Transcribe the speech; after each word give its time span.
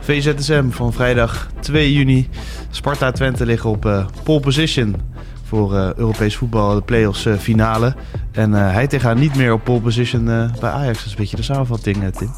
VZSM 0.00 0.70
van 0.70 0.92
vrijdag 0.92 1.48
2 1.60 1.92
juni. 1.92 2.28
Sparta 2.70 3.10
Twente 3.10 3.46
liggen 3.46 3.70
op 3.70 3.86
uh, 3.86 4.06
pole 4.22 4.40
position 4.40 4.96
voor 5.44 5.74
uh, 5.74 5.92
Europees 5.94 6.36
voetbal, 6.36 6.74
de 6.74 6.82
play-offs 6.82 7.26
uh, 7.26 7.34
finale. 7.34 7.94
En 8.32 8.52
hij 8.52 8.86
tegen 8.86 9.18
niet 9.18 9.36
meer 9.36 9.52
op 9.52 9.64
pole 9.64 9.80
position 9.80 10.24
bij 10.60 10.70
Ajax. 10.70 10.96
Dat 10.96 11.06
is 11.06 11.12
een 11.12 11.18
beetje 11.18 11.36
de 11.36 11.42
samenvatting, 11.42 12.14
Tim. 12.14 12.30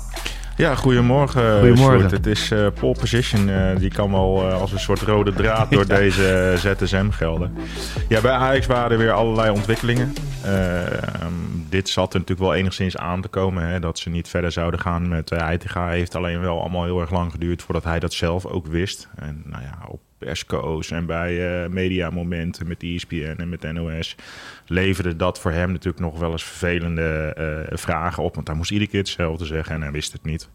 Ja, 0.57 0.75
goedemorgen. 0.75 1.59
Goedemorgen. 1.61 2.11
Het 2.11 2.27
is 2.27 2.51
uh, 2.51 2.67
pole 2.81 2.95
position. 2.99 3.49
Uh, 3.49 3.77
die 3.77 3.91
kan 3.91 4.11
wel 4.11 4.49
uh, 4.49 4.61
als 4.61 4.73
een 4.73 4.79
soort 4.81 5.01
rode 5.01 5.33
draad 5.33 5.71
door 5.71 5.87
deze 5.99 6.55
ZSM 6.57 7.11
gelden. 7.11 7.53
Ja, 8.09 8.21
bij 8.21 8.33
Ajax 8.33 8.67
waren 8.67 8.91
er 8.91 8.99
weer 8.99 9.13
allerlei 9.13 9.51
ontwikkelingen. 9.51 10.13
dit 11.69 11.89
zat 11.89 12.13
er 12.15 12.21
natuurlijk 12.21 12.49
wel 12.49 12.59
enigszins 12.59 12.97
aan 12.97 13.21
te 13.21 13.29
komen. 13.29 13.67
Hè, 13.67 13.81
dat 13.81 13.99
ze 13.99 14.11
niet 14.11 14.29
verder 14.29 14.53
zouden 14.53 14.81
gaan 14.81 15.09
met 15.09 15.31
Heitinga. 15.31 15.89
Heeft 15.89 16.15
alleen 16.15 16.41
wel 16.41 16.61
allemaal 16.61 16.85
heel 16.85 17.01
erg 17.01 17.11
lang 17.11 17.31
geduurd 17.31 17.63
voordat 17.63 17.85
hij 17.85 17.99
dat 17.99 18.13
zelf 18.13 18.47
ook 18.47 18.67
wist. 18.67 19.09
En 19.17 19.43
nou 19.47 19.63
ja, 19.63 19.79
op 19.89 20.01
persco's 20.25 20.91
en 20.91 21.07
bij 21.07 21.63
uh, 21.65 21.69
mediamomenten 21.69 22.69
met 22.69 22.83
ESPN 22.83 23.35
en 23.39 23.49
met 23.49 23.73
NOS 23.73 24.17
leverde 24.67 25.17
dat 25.17 25.41
voor 25.41 25.51
hem 25.51 25.73
natuurlijk 25.73 26.05
nog 26.05 26.19
wel 26.19 26.33
eens 26.33 26.45
vervelende 26.45 27.37
uh, 27.71 27.77
vragen 27.79 28.23
op. 28.23 28.35
Want 28.35 28.47
hij 28.47 28.57
moest 28.57 28.71
iedere 28.71 28.91
keer 28.91 29.01
hetzelfde 29.01 29.45
zeggen 29.45 29.75
en 29.75 29.83
hij 29.83 29.91
wist 29.91 30.13
het 30.13 30.25
niet. 30.25 30.51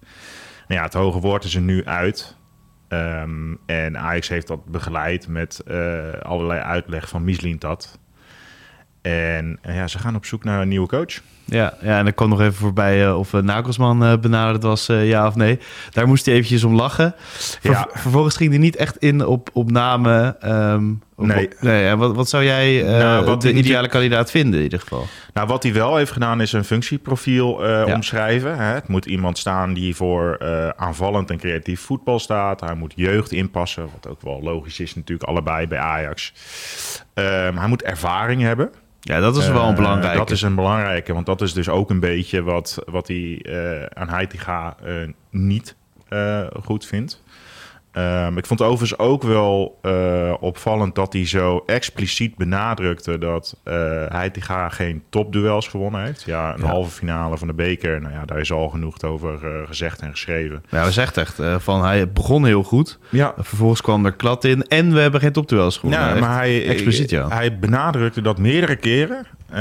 Nou 0.68 0.80
ja, 0.80 0.86
het 0.86 0.94
hoge 0.94 1.20
woord 1.20 1.44
is 1.44 1.56
er 1.56 1.62
nu 1.62 1.86
uit. 1.86 2.36
Um, 2.90 3.60
en 3.66 3.98
Ajax 3.98 4.28
heeft 4.28 4.48
dat 4.48 4.66
begeleid 4.66 5.28
met 5.28 5.62
uh, 5.68 6.14
allerlei 6.22 6.60
uitleg 6.60 7.10
van 7.10 7.24
Mislintat. 7.24 8.00
En 9.02 9.60
ja, 9.62 9.88
ze 9.88 10.00
gaan 10.00 10.16
op 10.16 10.26
zoek 10.26 10.44
naar 10.44 10.62
een 10.62 10.68
nieuwe 10.68 10.88
coach. 10.88 11.22
Ja, 11.46 11.74
ja 11.82 12.00
en 12.00 12.08
ik 12.08 12.16
kwam 12.16 12.30
nog 12.30 12.42
even 12.42 12.54
voorbij 12.54 13.06
uh, 13.06 13.20
of 13.20 13.34
uh, 13.34 13.42
Nagelsman 13.42 14.04
uh, 14.04 14.18
benaderd 14.18 14.64
was, 14.64 14.86
ja 14.86 15.28
of 15.28 15.36
nee. 15.36 15.60
Daar 15.90 16.08
moest 16.08 16.26
hij 16.26 16.36
eventjes 16.36 16.64
om 16.64 16.76
lachen. 16.76 17.14
Ver 17.28 17.72
Ja. 17.72 17.88
Vervolgens 17.92 18.36
ging 18.36 18.50
hij 18.50 18.60
niet 18.60 18.76
echt 18.76 18.98
in 18.98 19.26
op, 19.26 19.50
op 19.54 19.72
namen. 19.72 20.52
Um, 20.52 21.02
Nee. 21.26 21.50
nee 21.60 21.88
en 21.88 21.98
wat, 21.98 22.16
wat 22.16 22.30
zou 22.30 22.44
jij 22.44 22.82
Nou, 22.84 23.26
wat 23.26 23.42
de 23.42 23.54
ideale 23.54 23.88
kandidaat 23.88 24.32
vinden 24.32 24.58
in 24.58 24.64
ieder 24.64 24.80
geval? 24.80 25.06
Nou, 25.34 25.48
wat 25.48 25.64
hij 25.64 25.74
wel 25.74 25.96
heeft 25.96 26.12
gedaan 26.12 26.42
is 26.42 26.54
een 26.54 26.64
functieprofiel 26.64 27.64
eh, 27.66 27.88
Ja. 27.88 27.94
omschrijven. 27.96 28.58
Hè. 28.58 28.74
Het 28.74 28.88
moet 28.88 29.06
iemand 29.06 29.38
staan 29.38 29.74
die 29.74 29.96
voor 29.96 30.36
eh, 30.36 30.70
aanvallend 30.70 31.30
en 31.30 31.38
creatief 31.38 31.82
voetbal 31.82 32.20
staat. 32.20 32.60
Hij 32.60 32.76
moet 32.76 32.94
jeugd 32.96 33.32
inpassen, 33.32 33.90
wat 33.94 34.08
ook 34.12 34.22
wel 34.22 34.40
logisch 34.44 34.80
is 34.80 34.96
natuurlijk 34.96 35.30
allebei 35.30 35.68
bij 35.68 35.80
Ajax. 35.80 36.34
Ehm, 37.14 37.58
hij 37.58 37.68
moet 37.68 37.84
ervaring 37.84 38.42
hebben. 38.42 38.70
Ja, 39.02 39.20
dat 39.20 39.38
is 39.38 39.48
wel 39.48 39.64
een 39.64 39.70
Eh, 39.70 39.76
belangrijke. 39.76 40.18
Dat 40.18 40.32
is 40.32 40.42
een 40.42 40.56
belangrijke, 40.56 41.14
want 41.14 41.26
dat 41.26 41.42
is 41.42 41.54
dus 41.54 41.70
ook 41.70 41.90
een 41.90 42.00
beetje 42.00 42.44
wat, 42.44 42.78
wat 42.86 43.08
hij 43.08 43.40
eh, 43.44 43.86
aan 44.02 44.10
Heitinga 44.10 44.76
eh 44.86 44.94
niet 45.32 45.76
eh, 46.08 46.42
goed 46.64 46.86
vindt. 46.86 47.24
Ehm, 47.98 48.38
ik 48.38 48.46
vond 48.46 48.62
overigens 48.62 49.00
ook 49.00 49.24
wel 49.24 49.80
eh, 49.82 50.34
opvallend 50.40 50.96
dat 50.96 51.14
hij 51.14 51.28
zo 51.28 51.64
expliciet 51.66 52.36
benadrukte 52.36 53.18
dat 53.18 53.56
eh 53.64 53.74
Heitinga 54.08 54.70
geen 54.70 55.04
topduels 55.10 55.68
gewonnen 55.68 56.04
heeft. 56.04 56.24
Ja, 56.26 56.54
een 56.54 56.62
Ja. 56.62 56.68
halve 56.68 56.92
finale 56.92 57.38
van 57.38 57.48
de 57.48 57.54
beker, 57.54 58.02
nou 58.02 58.14
ja, 58.14 58.26
daar 58.26 58.40
is 58.40 58.52
al 58.52 58.70
genoeg 58.70 59.02
over 59.02 59.34
eh, 59.46 59.68
gezegd 59.68 60.02
en 60.02 60.12
geschreven. 60.12 60.64
Ja, 60.70 60.86
we 60.86 60.92
zegt 60.92 61.18
echt 61.18 61.40
uh, 61.40 61.56
van 61.60 61.84
hij 61.84 62.12
begon 62.12 62.46
heel 62.46 62.64
goed. 62.64 63.00
Ja, 63.10 63.34
Vervolgens 63.38 63.82
kwam 63.82 64.06
er 64.06 64.14
klad 64.16 64.44
in 64.44 64.64
en 64.64 64.94
we 64.94 65.00
hebben 65.00 65.20
geen 65.22 65.32
topduels 65.32 65.78
gewonnen. 65.78 66.08
Ja, 66.08 66.20
maar 66.20 66.36
hij, 66.38 66.68
expliciet, 66.68 67.10
ja. 67.10 67.28
hij 67.28 67.60
benadrukte 67.60 68.22
dat 68.22 68.38
meerdere 68.38 68.76
keren. 68.76 69.26
Eh, 69.50 69.60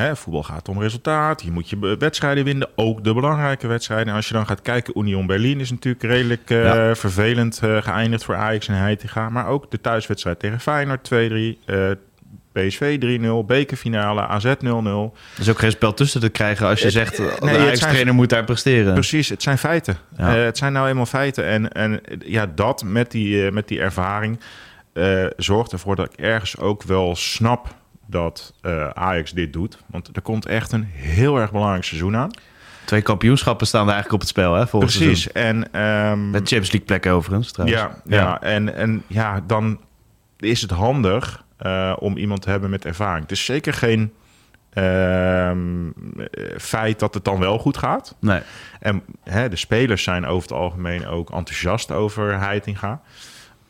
hè, 0.00 0.16
voetbal 0.16 0.42
gaat 0.42 0.68
om 0.68 0.80
resultaat. 0.80 1.42
Je 1.42 1.50
moet 1.50 1.70
je 1.70 1.96
wedstrijden 1.98 2.44
winnen, 2.44 2.68
ook 2.74 3.04
de 3.04 3.14
belangrijke 3.14 3.66
wedstrijden. 3.66 4.08
En 4.08 4.14
als 4.14 4.28
je 4.28 4.34
dan 4.34 4.46
gaat 4.46 4.62
kijken, 4.62 4.98
Union 4.98 5.26
Berlin 5.26 5.60
is 5.60 5.70
natuurlijk 5.70 6.04
redelijk 6.04 6.50
eh, 6.50 6.62
Ja. 6.64 6.94
vervelend 6.94 7.60
eh, 7.62 7.82
geëindigd 7.82 8.24
voor 8.24 8.34
Ajax 8.34 8.68
en 8.68 8.74
Heitinga. 8.74 9.28
Maar 9.28 9.46
ook 9.46 9.70
de 9.70 9.80
thuiswedstrijd 9.80 10.38
tegen 10.38 10.60
Feyenoord 10.60 11.04
2-3, 11.12 11.58
eh, 11.66 11.90
PSV 12.52 12.98
3-0, 12.98 13.44
bekerfinale, 13.46 14.26
AZ 14.26 14.44
0-0. 14.44 15.14
Er 15.34 15.40
is 15.40 15.50
ook 15.50 15.58
geen 15.58 15.70
spel 15.70 15.94
tussen 15.94 16.20
te 16.20 16.28
krijgen 16.28 16.66
als 16.66 16.80
je 16.80 16.90
zegt... 16.90 17.16
de 17.16 17.36
nee, 17.40 17.58
Ajax-trainer 17.58 18.02
zijn- 18.04 18.14
moet 18.14 18.30
daar 18.30 18.44
presteren. 18.44 18.92
Precies, 18.94 19.28
het 19.28 19.42
zijn 19.42 19.58
feiten. 19.58 19.96
Ja. 20.16 20.34
Het 20.34 20.58
zijn 20.58 20.72
nou 20.72 20.88
eenmaal 20.88 21.06
feiten. 21.06 21.44
En, 21.44 21.72
en 21.72 22.00
ja, 22.24 22.46
dat 22.54 22.82
met 22.84 23.10
die, 23.10 23.50
met 23.50 23.68
die 23.68 23.80
ervaring 23.80 24.40
zorgt 25.36 25.72
ervoor 25.72 25.96
dat 25.96 26.12
ik 26.12 26.18
ergens 26.18 26.58
ook 26.58 26.82
wel 26.82 27.16
snap 27.16 27.74
dat 28.14 28.54
eh, 28.60 28.88
Ajax 28.88 29.32
dit 29.32 29.52
doet. 29.52 29.78
Want 29.86 30.10
er 30.16 30.22
komt 30.22 30.46
echt 30.46 30.72
een 30.72 30.84
heel 30.84 31.36
erg 31.36 31.52
belangrijk 31.52 31.84
seizoen 31.84 32.16
aan. 32.16 32.30
Twee 32.84 33.02
kampioenschappen 33.02 33.66
staan 33.66 33.86
er 33.86 33.92
eigenlijk 33.92 34.14
op 34.14 34.20
het 34.20 34.28
spel, 34.28 34.54
hè? 34.54 34.66
Volgens 34.66 34.96
Precies. 34.96 35.32
En, 35.32 35.72
ehm, 35.72 36.30
Met 36.30 36.40
Champions 36.40 36.70
League 36.70 36.86
plekken 36.86 37.12
overigens, 37.12 37.52
trouwens. 37.52 37.80
ja, 37.80 38.02
ja. 38.04 38.40
En, 38.40 38.74
en 38.74 39.02
ja, 39.06 39.40
dan 39.46 39.80
is 40.38 40.60
het 40.60 40.70
handig 40.70 41.44
eh, 41.56 41.96
om 41.98 42.16
iemand 42.16 42.42
te 42.42 42.50
hebben 42.50 42.70
met 42.70 42.84
ervaring. 42.84 43.22
Het 43.22 43.32
is 43.32 43.44
zeker 43.44 43.72
geen 43.72 44.12
ehm, 44.72 45.86
eh, 45.86 46.58
feit 46.58 46.98
dat 46.98 47.14
het 47.14 47.24
dan 47.24 47.38
wel 47.38 47.58
goed 47.58 47.76
gaat. 47.76 48.16
Nee. 48.20 48.40
En 48.80 49.02
hè, 49.22 49.48
de 49.48 49.56
spelers 49.56 50.02
zijn 50.02 50.26
over 50.26 50.48
het 50.48 50.58
algemeen 50.58 51.06
ook 51.06 51.30
enthousiast 51.30 51.90
over 51.90 52.38
Heitinga. 52.38 53.00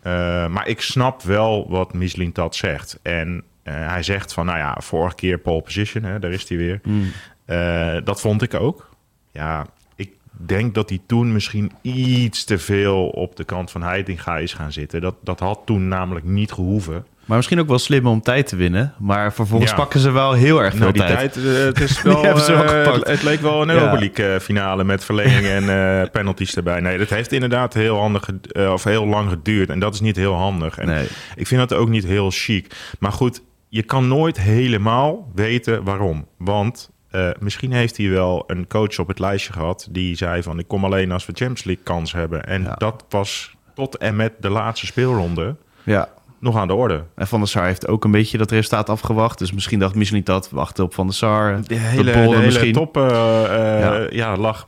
Eh, 0.02 0.46
maar 0.46 0.68
ik 0.68 0.80
snap 0.80 1.22
wel 1.22 1.66
wat 1.68 1.92
Mislintat 1.92 2.56
zegt. 2.56 2.98
En 3.02 3.44
hij 3.70 4.02
zegt 4.02 4.32
van, 4.32 4.46
nou 4.46 4.58
ja, 4.58 4.76
vorige 4.80 5.14
keer 5.14 5.38
pole 5.38 5.62
position, 5.62 6.04
hè, 6.04 6.18
daar 6.18 6.32
is 6.32 6.48
hij 6.48 6.58
weer. 6.58 6.80
Hmm. 6.82 7.10
Eh, 7.44 7.96
dat 8.04 8.20
vond 8.20 8.42
ik 8.42 8.54
ook. 8.54 8.88
Ja, 9.32 9.66
ik 9.96 10.10
denk 10.46 10.74
dat 10.74 10.88
hij 10.88 10.98
toen 11.06 11.32
misschien 11.32 11.72
iets 11.82 12.44
te 12.44 12.58
veel 12.58 13.06
op 13.08 13.36
de 13.36 13.44
kant 13.44 13.70
van 13.70 13.82
Heitinga 13.82 14.36
is 14.36 14.52
gaan 14.52 14.72
zitten. 14.72 15.00
Dat, 15.00 15.14
dat 15.22 15.40
had 15.40 15.60
toen 15.64 15.88
namelijk 15.88 16.24
niet 16.26 16.52
gehoeven. 16.52 17.06
Maar 17.24 17.36
misschien 17.36 17.60
ook 17.60 17.68
wel 17.68 17.78
slim 17.78 18.06
om 18.06 18.20
tijd 18.20 18.46
te 18.46 18.56
winnen. 18.56 18.94
Maar 18.98 19.32
vervolgens 19.32 19.70
Ja. 19.70 19.76
pakken 19.76 20.00
ze 20.00 20.10
wel 20.10 20.32
heel 20.32 20.62
erg 20.62 20.70
veel 20.70 20.80
Nou, 20.80 20.92
die 20.92 21.02
tijd. 21.02 21.32
tijd, 21.32 21.46
eh, 21.46 21.52
het, 21.64 21.80
is 21.80 22.02
wel, 22.02 22.24
eh, 22.24 22.98
het 23.02 23.22
leek 23.22 23.40
wel 23.40 23.62
een 23.62 23.68
Ja. 23.68 23.74
Europa 23.74 23.98
League 23.98 24.34
eh, 24.34 24.40
finale 24.40 24.84
met 24.84 25.04
verlenging 25.04 25.46
en 25.46 25.68
eh, 26.02 26.10
penalties 26.18 26.56
erbij. 26.56 26.80
Nee, 26.80 26.98
dat 26.98 27.08
heeft 27.08 27.32
inderdaad 27.32 27.74
heel, 27.74 27.96
handig, 27.98 28.28
eh, 28.52 28.72
of 28.72 28.84
heel 28.84 29.06
lang 29.06 29.28
geduurd. 29.30 29.68
En 29.70 29.78
dat 29.78 29.94
is 29.94 30.00
niet 30.00 30.16
heel 30.16 30.34
handig. 30.34 30.78
En 30.78 30.86
Nee. 30.86 31.06
ik 31.36 31.46
vind 31.46 31.68
dat 31.68 31.78
ook 31.78 31.88
niet 31.88 32.04
heel 32.04 32.30
chic. 32.30 32.74
Maar 32.98 33.12
goed, 33.12 33.42
je 33.74 33.82
kan 33.82 34.08
nooit 34.08 34.40
helemaal 34.40 35.30
weten 35.34 35.84
waarom. 35.84 36.26
Want 36.38 36.90
eh, 37.10 37.28
misschien 37.38 37.72
heeft 37.72 37.96
hij 37.96 38.08
wel 38.08 38.44
een 38.46 38.66
coach 38.66 38.98
op 38.98 39.08
het 39.08 39.18
lijstje 39.18 39.52
gehad... 39.52 39.88
die 39.90 40.16
zei 40.16 40.42
van, 40.42 40.58
ik 40.58 40.68
kom 40.68 40.84
alleen 40.84 41.12
als 41.12 41.26
we 41.26 41.32
Champions 41.32 41.64
League 41.64 41.84
kans 41.84 42.12
hebben. 42.12 42.44
En 42.46 42.62
Ja. 42.62 42.74
dat 42.74 43.04
was 43.08 43.54
tot 43.74 43.96
en 43.96 44.16
met 44.16 44.32
de 44.40 44.48
laatste 44.50 44.86
speelronde 44.86 45.56
Ja. 45.82 46.08
nog 46.38 46.56
aan 46.56 46.66
de 46.68 46.74
orde. 46.74 47.04
En 47.14 47.26
Van 47.26 47.38
der 47.38 47.48
Sar 47.48 47.64
heeft 47.64 47.88
ook 47.88 48.04
een 48.04 48.10
beetje 48.10 48.38
dat 48.38 48.50
resultaat 48.50 48.88
afgewacht. 48.88 49.38
Dus 49.38 49.52
misschien 49.52 49.78
dacht 49.78 49.94
misschien 49.94 50.18
niet 50.18 50.26
dat. 50.26 50.50
Wachten 50.50 50.84
op 50.84 50.94
Van 50.94 51.06
der 51.06 51.14
Sar. 51.14 51.60
De 51.66 51.74
hele, 51.74 52.12
de 52.12 52.18
hele 52.18 52.70
top 52.70 52.96
eh, 52.96 53.04
eh, 53.44 53.80
Ja. 53.80 54.06
ja. 54.10 54.36
lag, 54.36 54.66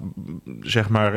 zeg 0.60 0.88
maar, 0.88 1.12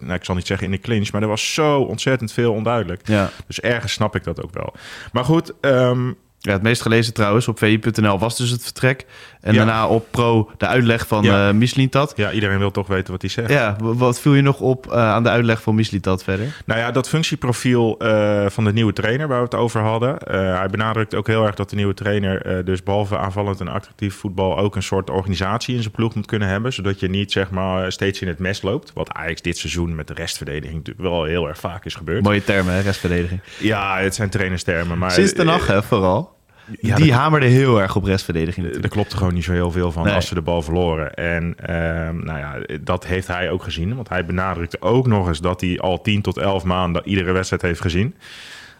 nou, 0.00 0.12
ik 0.14 0.24
zal 0.24 0.34
niet 0.34 0.46
zeggen 0.46 0.66
in 0.66 0.72
de 0.72 0.78
clinch, 0.78 1.12
maar 1.12 1.22
er 1.22 1.28
was 1.28 1.54
zo 1.54 1.80
ontzettend 1.80 2.32
veel 2.32 2.52
onduidelijk. 2.52 3.08
Ja. 3.08 3.30
Dus 3.46 3.60
ergens 3.60 3.92
snap 3.92 4.14
ik 4.16 4.24
dat 4.24 4.42
ook 4.44 4.54
wel. 4.54 4.72
Maar 5.12 5.24
goed, 5.24 5.52
ehm, 5.60 6.12
ja, 6.40 6.52
het 6.52 6.62
meest 6.62 6.82
gelezen 6.82 7.14
trouwens 7.14 7.48
op 7.48 7.58
vi.nl 7.58 8.18
was 8.18 8.36
dus 8.36 8.50
het 8.50 8.62
vertrek. 8.62 9.06
En 9.40 9.52
Ja. 9.52 9.58
daarna 9.64 9.88
op 9.88 10.06
Pro 10.10 10.50
de 10.56 10.66
uitleg 10.66 11.06
van 11.06 11.22
Ja. 11.22 11.52
Mislintat. 11.52 12.12
ja, 12.16 12.32
iedereen 12.32 12.58
wil 12.58 12.70
toch 12.70 12.86
weten 12.86 13.12
wat 13.12 13.20
hij 13.20 13.30
zegt. 13.30 13.50
Ja, 13.50 13.76
wat 13.80 14.20
viel 14.20 14.34
je 14.34 14.42
nog 14.42 14.60
op 14.60 14.86
eh, 14.92 14.98
aan 14.98 15.22
de 15.22 15.28
uitleg 15.28 15.62
van 15.62 15.74
Mislintat 15.74 16.24
verder? 16.24 16.62
Nou 16.66 16.80
ja, 16.80 16.90
dat 16.90 17.08
functieprofiel 17.08 17.98
eh, 17.98 18.46
van 18.48 18.64
de 18.64 18.72
nieuwe 18.72 18.92
trainer 18.92 19.28
waar 19.28 19.38
we 19.38 19.44
het 19.44 19.54
over 19.54 19.80
hadden. 19.80 20.16
hij 20.56 20.68
benadrukt 20.70 21.14
ook 21.14 21.26
heel 21.26 21.46
erg 21.46 21.54
dat 21.54 21.70
de 21.70 21.76
nieuwe 21.76 21.94
trainer 21.94 22.64
dus 22.64 22.82
behalve 22.82 23.18
aanvallend 23.18 23.60
en 23.60 23.68
actief 23.68 24.14
voetbal 24.14 24.58
ook 24.58 24.76
een 24.76 24.82
soort 24.82 25.10
organisatie 25.10 25.74
in 25.74 25.80
zijn 25.82 25.94
ploeg 25.94 26.14
moet 26.14 26.26
kunnen 26.26 26.48
hebben. 26.48 26.72
Zodat 26.72 27.00
je 27.00 27.08
niet 27.08 27.32
zeg 27.32 27.50
maar 27.50 27.92
steeds 27.92 28.20
in 28.20 28.28
het 28.28 28.38
mes 28.38 28.62
loopt. 28.62 28.90
Wat 28.94 29.12
Ajax 29.12 29.42
dit 29.42 29.58
seizoen 29.58 29.94
met 29.94 30.06
de 30.06 30.14
restverdediging 30.14 30.76
natuurlijk 30.78 31.08
wel 31.08 31.24
heel 31.24 31.48
erg 31.48 31.58
vaak 31.58 31.84
is 31.84 31.94
gebeurd. 31.94 32.22
Mooie 32.22 32.44
termen, 32.44 32.74
hè, 32.74 32.80
restverdediging. 32.80 33.40
Ja, 33.58 33.98
het 33.98 34.14
zijn 34.14 34.30
trainerstermen. 34.30 34.98
Maar 34.98 35.10
Sinds 35.10 35.32
de 35.32 35.44
nacht, 35.44 35.66
hè, 35.68 35.82
vooral. 35.82 36.36
Ja, 36.80 36.96
die 36.96 37.12
hamerde 37.12 37.46
heel 37.46 37.80
erg 37.80 37.96
op 37.96 38.04
restverdediging 38.04 38.56
er 38.58 38.62
natuurlijk. 38.64 38.92
klopte 38.92 39.16
gewoon 39.16 39.34
niet 39.34 39.44
zo 39.44 39.52
heel 39.52 39.70
veel 39.70 39.92
van 39.92 40.04
Nee. 40.04 40.14
als 40.14 40.26
ze 40.26 40.34
de 40.34 40.42
bal 40.42 40.62
verloren. 40.62 41.14
En 41.14 41.54
ehm, 41.56 42.24
nou 42.24 42.38
ja, 42.38 42.56
dat 42.80 43.06
heeft 43.06 43.26
hij 43.26 43.50
ook 43.50 43.62
gezien. 43.62 43.94
Want 43.96 44.08
hij 44.08 44.24
benadrukte 44.24 44.80
ook 44.80 45.06
nog 45.06 45.28
eens 45.28 45.40
dat 45.40 45.60
hij 45.60 45.78
al 45.80 46.00
10 46.00 46.22
tot 46.22 46.36
11 46.36 46.64
maanden 46.64 47.02
iedere 47.08 47.32
wedstrijd 47.32 47.62
heeft 47.62 47.80
gezien. 47.80 48.14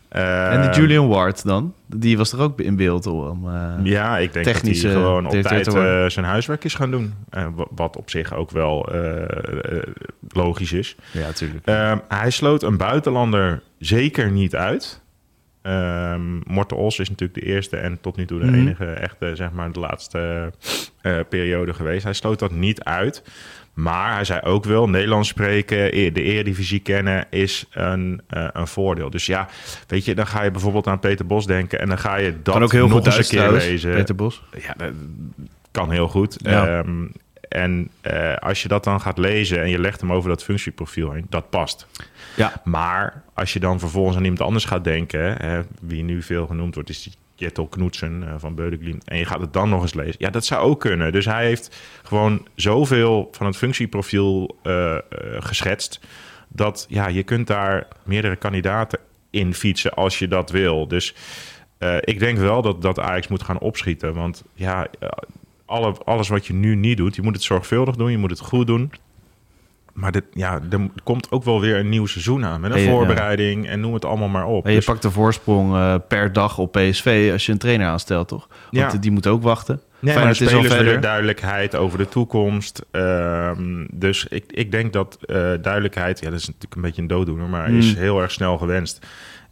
En 0.08 0.60
die 0.60 0.68
Ehm, 0.70 0.80
Julian 0.80 1.08
Ward 1.08 1.44
dan? 1.44 1.74
Die 1.86 2.16
was 2.16 2.32
er 2.32 2.40
ook 2.40 2.60
in 2.60 2.76
beeld 2.76 3.06
om... 3.06 3.48
eh, 3.48 3.72
Ja, 3.82 4.18
ik 4.18 4.32
denk 4.32 4.44
dat 4.46 4.60
hij 4.62 4.74
gewoon 4.74 5.26
op 5.26 5.32
tijd 5.32 5.66
eh, 5.74 6.06
zijn 6.06 6.26
huiswerk 6.26 6.64
is 6.64 6.74
gaan 6.74 6.90
doen. 6.90 7.14
Eh, 7.30 7.46
wa- 7.54 7.66
wat 7.70 7.96
op 7.96 8.10
zich 8.10 8.34
ook 8.34 8.50
wel 8.50 8.88
logisch 10.28 10.72
is. 10.72 10.96
ja, 11.12 11.26
natuurlijk. 11.26 11.66
Ehm, 11.66 11.98
hij 12.08 12.30
sloot 12.30 12.62
een 12.62 12.76
buitenlander 12.76 13.62
zeker 13.78 14.30
niet 14.30 14.56
uit. 14.56 15.00
Ehm 15.72 16.52
Morten 16.52 16.76
Os 16.76 16.98
is 16.98 17.08
natuurlijk 17.08 17.40
de 17.40 17.46
eerste 17.46 17.76
en 17.76 17.98
tot 18.00 18.16
nu 18.16 18.24
toe 18.26 18.38
de 18.40 18.44
Mhm. 18.46 18.54
enige 18.54 18.84
echte, 18.84 19.30
zeg 19.36 19.50
maar, 19.52 19.72
de 19.72 19.80
laatste 19.80 20.52
eh, 21.00 21.16
periode 21.28 21.74
geweest. 21.74 22.04
Hij 22.04 22.12
sloot 22.12 22.38
dat 22.38 22.50
niet 22.52 22.82
uit. 22.84 23.22
Maar 23.74 24.14
hij 24.14 24.24
zei 24.24 24.40
ook 24.40 24.64
wel, 24.64 24.88
Nederlands 24.88 25.28
spreken, 25.28 25.96
e- 25.98 26.12
de 26.12 26.22
eredivisie 26.22 26.80
kennen 26.80 27.26
is 27.30 27.66
een, 27.72 28.20
eh, 28.28 28.48
een 28.52 28.66
voordeel. 28.66 29.10
Dus 29.10 29.26
ja, 29.26 29.48
weet 29.86 30.04
je, 30.04 30.14
dan 30.14 30.26
ga 30.26 30.42
je 30.42 30.50
bijvoorbeeld 30.50 30.86
aan 30.86 30.98
Peter 30.98 31.26
Bos 31.26 31.46
denken 31.46 31.80
en 31.80 31.88
dan 31.88 31.98
ga 31.98 32.16
je 32.16 32.32
dat 32.42 32.54
kan 32.54 32.62
ook 32.62 32.72
heel 32.72 32.88
nog 32.88 32.92
goed 32.92 33.06
eens 33.06 33.18
een 33.32 33.38
keer 33.38 33.52
lezen. 33.52 33.92
Peter 33.94 34.14
Bos. 34.14 34.42
Ja, 34.60 34.74
dat 34.76 34.92
kan 35.70 35.90
heel 35.90 36.08
goed. 36.08 36.36
Ja. 36.42 36.66
Ehm, 36.78 37.06
en 37.48 37.90
eh, 38.00 38.36
als 38.36 38.62
je 38.62 38.68
dat 38.68 38.84
dan 38.84 39.00
gaat 39.00 39.18
lezen 39.18 39.62
en 39.62 39.68
je 39.68 39.78
legt 39.78 40.00
hem 40.00 40.12
over 40.12 40.28
dat 40.28 40.44
functieprofiel 40.44 41.12
heen, 41.12 41.26
dat 41.28 41.50
past. 41.50 41.86
Ja. 42.36 42.60
Maar 42.64 43.22
als 43.34 43.52
je 43.52 43.60
dan 43.60 43.78
vervolgens 43.78 44.16
aan 44.16 44.22
iemand 44.22 44.40
anders 44.42 44.64
gaat 44.64 44.84
denken, 44.84 45.36
hè, 45.36 45.62
wie 45.80 46.02
nu 46.02 46.22
veel 46.22 46.46
genoemd 46.46 46.74
wordt, 46.74 46.88
is 46.88 47.02
die 47.02 47.12
Jettel 47.34 47.66
Knoetsen 47.66 48.22
eh, 48.26 48.34
van 48.36 48.54
Beudeklin. 48.54 49.02
En 49.04 49.18
je 49.18 49.24
gaat 49.24 49.40
het 49.40 49.52
dan 49.52 49.68
nog 49.68 49.82
eens 49.82 49.94
lezen. 49.94 50.16
Ja, 50.18 50.30
dat 50.30 50.44
zou 50.44 50.62
ook 50.62 50.80
kunnen. 50.80 51.12
Dus 51.12 51.24
hij 51.24 51.46
heeft 51.46 51.76
gewoon 52.02 52.46
zoveel 52.54 53.28
van 53.32 53.46
het 53.46 53.56
functieprofiel 53.56 54.58
eh, 54.62 54.96
geschetst. 55.38 56.00
Dat 56.48 56.86
ja, 56.88 57.08
je 57.08 57.22
kunt 57.22 57.46
daar 57.46 57.86
meerdere 58.04 58.36
kandidaten 58.36 58.98
in 59.30 59.54
fietsen 59.54 59.94
als 59.94 60.18
je 60.18 60.28
dat 60.28 60.50
wil. 60.50 60.88
Dus 60.88 61.14
ik 62.00 62.18
denk 62.18 62.38
wel 62.38 62.62
dat, 62.62 62.82
dat 62.82 62.98
Ajax 62.98 63.28
moet 63.28 63.42
gaan 63.42 63.58
opschieten. 63.58 64.14
Want 64.14 64.44
ja, 64.54 64.86
alle, 65.68 65.94
alles 66.04 66.28
wat 66.28 66.46
je 66.46 66.52
nu 66.52 66.74
niet 66.74 66.96
doet, 66.96 67.16
je 67.16 67.22
moet 67.22 67.34
het 67.34 67.42
zorgvuldig 67.42 67.96
doen, 67.96 68.10
je 68.10 68.18
moet 68.18 68.30
het 68.30 68.40
goed 68.40 68.66
doen. 68.66 68.92
Maar 69.92 70.12
dit, 70.12 70.24
ja, 70.32 70.60
er 70.70 70.80
komt 71.04 71.30
ook 71.30 71.44
wel 71.44 71.60
weer 71.60 71.76
een 71.76 71.88
nieuw 71.88 72.06
seizoen 72.06 72.44
aan. 72.44 72.60
Met 72.60 72.70
een 72.74 72.80
ja. 72.80 72.90
voorbereiding 72.90 73.68
en 73.68 73.80
noem 73.80 73.94
het 73.94 74.04
allemaal 74.04 74.28
maar 74.28 74.46
op. 74.46 74.66
Je 74.68 74.74
Dus- 74.74 74.84
pakt 74.84 75.02
de 75.02 75.10
voorsprong 75.10 75.74
eh, 75.74 75.94
per 76.08 76.32
dag 76.32 76.58
op 76.58 76.72
PSV 76.72 77.28
als 77.32 77.46
je 77.46 77.52
een 77.52 77.58
trainer 77.58 77.86
aanstelt, 77.86 78.28
toch? 78.28 78.48
Want 78.70 78.92
Ja. 78.92 78.98
die 78.98 79.10
moet 79.10 79.26
ook 79.26 79.42
wachten. 79.42 79.80
Nee, 80.00 80.14
maar 80.14 80.34
de 80.38 80.44
is 80.44 80.54
al 80.54 80.62
verder. 80.62 81.00
duidelijkheid 81.00 81.76
over 81.76 81.98
de 81.98 82.08
toekomst. 82.08 82.84
Ehm, 82.90 83.86
dus 83.92 84.26
ik, 84.26 84.44
ik 84.52 84.70
denk 84.70 84.92
dat 84.92 85.18
eh, 85.20 85.36
duidelijkheid, 85.62 86.20
ja, 86.20 86.30
dat 86.30 86.38
is 86.38 86.46
natuurlijk 86.46 86.74
een 86.74 86.82
beetje 86.82 87.02
een 87.02 87.08
dooddoener, 87.08 87.48
maar 87.48 87.70
is 87.70 87.92
Mm. 87.94 88.00
heel 88.00 88.20
erg 88.20 88.30
snel 88.30 88.58
gewenst. 88.58 89.06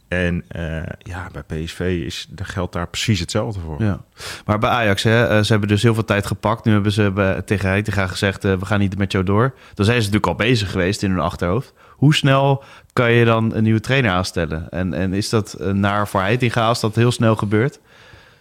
En 0.07 0.43
eh, 0.47 0.83
ja, 0.99 1.29
bij 1.31 1.63
PSV 1.63 2.01
is, 2.05 2.27
geldt 2.35 2.73
daar 2.73 2.87
precies 2.87 3.19
hetzelfde 3.19 3.59
voor. 3.59 3.83
Ja. 3.83 4.01
Maar 4.45 4.59
bij 4.59 4.69
Ajax, 4.69 5.03
hè, 5.03 5.27
eh, 5.27 5.43
ze 5.43 5.51
hebben 5.51 5.69
dus 5.69 5.83
heel 5.83 5.93
veel 5.93 6.05
tijd 6.05 6.25
gepakt. 6.25 6.65
Nu 6.65 6.71
hebben 6.71 6.91
ze 6.91 7.41
tegen 7.45 7.69
Heitinga 7.69 8.07
gezegd, 8.07 8.45
eh, 8.45 8.53
we 8.53 8.65
gaan 8.65 8.79
niet 8.79 8.97
met 8.97 9.11
jou 9.11 9.23
door. 9.23 9.53
Dan 9.73 9.85
zijn 9.85 10.01
ze 10.01 10.09
natuurlijk 10.09 10.39
al 10.39 10.47
bezig 10.47 10.71
geweest 10.71 11.03
in 11.03 11.09
hun 11.09 11.19
achterhoofd. 11.19 11.73
Hoe 11.89 12.15
snel 12.15 12.63
kan 12.93 13.11
je 13.11 13.25
dan 13.25 13.55
een 13.55 13.63
nieuwe 13.63 13.79
trainer 13.79 14.11
aanstellen? 14.11 14.69
En, 14.69 14.93
en 14.93 15.13
is 15.13 15.29
dat 15.29 15.57
naar 15.73 16.07
voor 16.07 16.21
Heitinga 16.21 16.67
als 16.67 16.79
dat 16.79 16.95
heel 16.95 17.11
snel 17.11 17.35
gebeurt? 17.35 17.79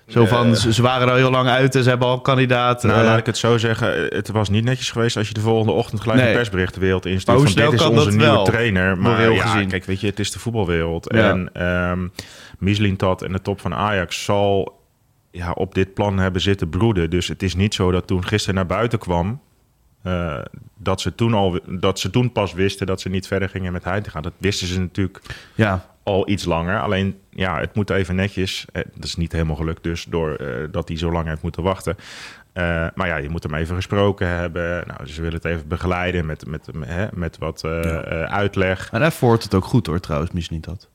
Zo 0.06 0.25
van, 0.26 0.56
ze, 0.56 0.82
waren 0.82 1.06
er 1.06 1.12
al 1.12 1.19
heel 1.19 1.31
lang 1.31 1.49
uit 1.49 1.75
en 1.75 1.82
ze 1.82 1.88
hebben 1.88 2.08
al 2.08 2.20
kandidaat. 2.20 2.82
Nou, 2.82 2.99
eh, 3.00 3.05
laat 3.05 3.19
ik 3.19 3.26
het 3.26 3.37
zo 3.38 3.58
zeggen. 3.58 4.06
Het 4.08 4.29
was 4.29 4.49
niet 4.49 4.64
netjes 4.64 4.91
geweest 4.91 5.17
als 5.17 5.29
je 5.29 5.35
de 5.35 5.41
volgende 5.41 5.73
ochtend 5.73 6.00
gelijk 6.00 6.20
Nee. 6.20 6.29
een 6.29 6.37
persbericht 6.37 6.75
de 6.75 6.81
wereld 6.81 7.06
instuurt. 7.06 7.53
Van 7.53 7.70
dit 7.70 7.73
is 7.73 7.87
onze 7.87 8.08
nieuwe 8.11 8.25
wel, 8.25 8.44
trainer. 8.44 8.99
Maar 8.99 9.32
ja, 9.32 9.47
gezien? 9.47 9.69
kijk, 9.69 9.85
weet 9.85 10.00
je, 10.00 10.06
het 10.06 10.19
is 10.19 10.31
de 10.31 10.38
voetbalwereld. 10.38 11.12
Ja. 11.14 11.31
En 11.31 11.50
ehm 11.53 12.08
Mislintat 12.58 13.23
en 13.23 13.32
de 13.32 13.43
top 13.43 13.61
van 13.61 13.75
Ajax 13.75 14.25
zal 14.25 14.81
ja, 15.31 15.50
op 15.50 15.75
dit 15.75 15.94
plan 15.94 16.19
hebben 16.19 16.41
zitten 16.41 16.69
broeden. 16.69 17.11
Dus 17.11 17.29
het 17.29 17.43
is 17.43 17.55
niet 17.55 17.75
zo 17.75 17.91
dat 17.91 18.06
toen 18.06 18.25
gisteren 18.26 18.55
naar 18.55 18.67
buiten 18.67 18.99
kwam... 18.99 19.41
eh, 20.02 20.38
dat, 20.76 21.00
ze 21.00 21.14
toen 21.14 21.35
al, 21.35 21.61
dat 21.69 21.99
ze 21.99 22.11
toen 22.11 22.32
pas 22.32 22.52
wisten 22.52 22.87
dat 22.87 23.00
ze 23.00 23.09
niet 23.09 23.26
verder 23.26 23.49
gingen 23.49 23.73
met 23.73 23.85
Hein 23.85 24.02
te 24.02 24.11
gaan. 24.11 24.23
Dat 24.23 24.32
wisten 24.38 24.67
ze 24.67 24.81
natuurlijk 24.81 25.20
ja, 25.55 25.96
al 26.06 26.29
iets 26.29 26.44
langer. 26.44 26.81
Alleen, 26.81 27.19
ja, 27.31 27.61
het 27.61 27.75
moet 27.75 27.91
even 27.91 28.14
netjes. 28.14 28.67
Eh, 28.73 28.82
dat 28.94 29.05
is 29.05 29.17
niet 29.17 29.32
helemaal 29.32 29.56
gelukt 29.56 29.82
dus, 29.82 30.05
doordat 30.05 30.73
dat 30.73 30.88
hij 30.88 30.99
zo 30.99 31.12
lang 31.12 31.26
heeft 31.26 31.43
moeten 31.43 31.62
wachten. 31.62 31.97
Eh, 32.53 32.87
maar 32.94 33.06
ja, 33.06 33.17
je 33.17 33.29
moet 33.29 33.43
hem 33.43 33.55
even 33.55 33.75
gesproken 33.75 34.29
hebben. 34.29 34.85
Nou, 34.87 35.06
ze 35.06 35.20
willen 35.20 35.37
het 35.37 35.44
even 35.44 35.69
begeleiden 35.69 36.26
met, 36.26 36.47
met, 36.47 36.69
hè, 36.81 37.06
met 37.12 37.38
wat 37.38 37.64
eh, 37.64 38.23
eh, 38.23 38.32
uitleg. 38.32 38.88
en 38.93 39.00
daarvoor 39.00 39.29
wordt 39.29 39.44
het 39.44 39.55
ook 39.55 39.64
goed 39.64 39.87
hoor 39.87 40.00
trouwens, 40.00 40.32
misschien 40.32 40.56
niet 40.56 40.64
dat. 40.64 40.88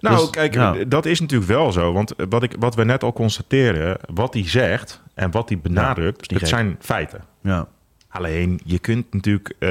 Nou, 0.00 0.16
Dus, 0.16 0.30
kijk, 0.30 0.54
ja. 0.54 0.74
dat 0.86 1.06
is 1.06 1.20
natuurlijk 1.20 1.50
wel 1.50 1.72
zo. 1.72 1.92
Want 1.92 2.14
wat, 2.28 2.42
ik, 2.42 2.54
wat 2.58 2.74
we 2.74 2.84
net 2.84 3.02
al 3.02 3.12
constateren, 3.12 3.98
wat 4.14 4.34
hij 4.34 4.48
zegt 4.48 5.02
en 5.14 5.30
wat 5.30 5.48
hij 5.48 5.58
benadrukt, 5.58 6.30
niet 6.30 6.40
het 6.40 6.48
zijn 6.48 6.76
feiten. 6.80 7.24
Ja, 7.42 7.68
Alleen, 8.10 8.60
je 8.64 8.78
kunt 8.78 9.12
natuurlijk 9.12 9.48
eh, 9.48 9.68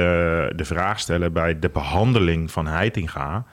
de 0.56 0.64
vraag 0.64 1.00
stellen 1.00 1.32
bij 1.32 1.58
de 1.58 1.68
behandeling 1.68 2.50
van 2.50 2.66
Heitinga... 2.66 3.44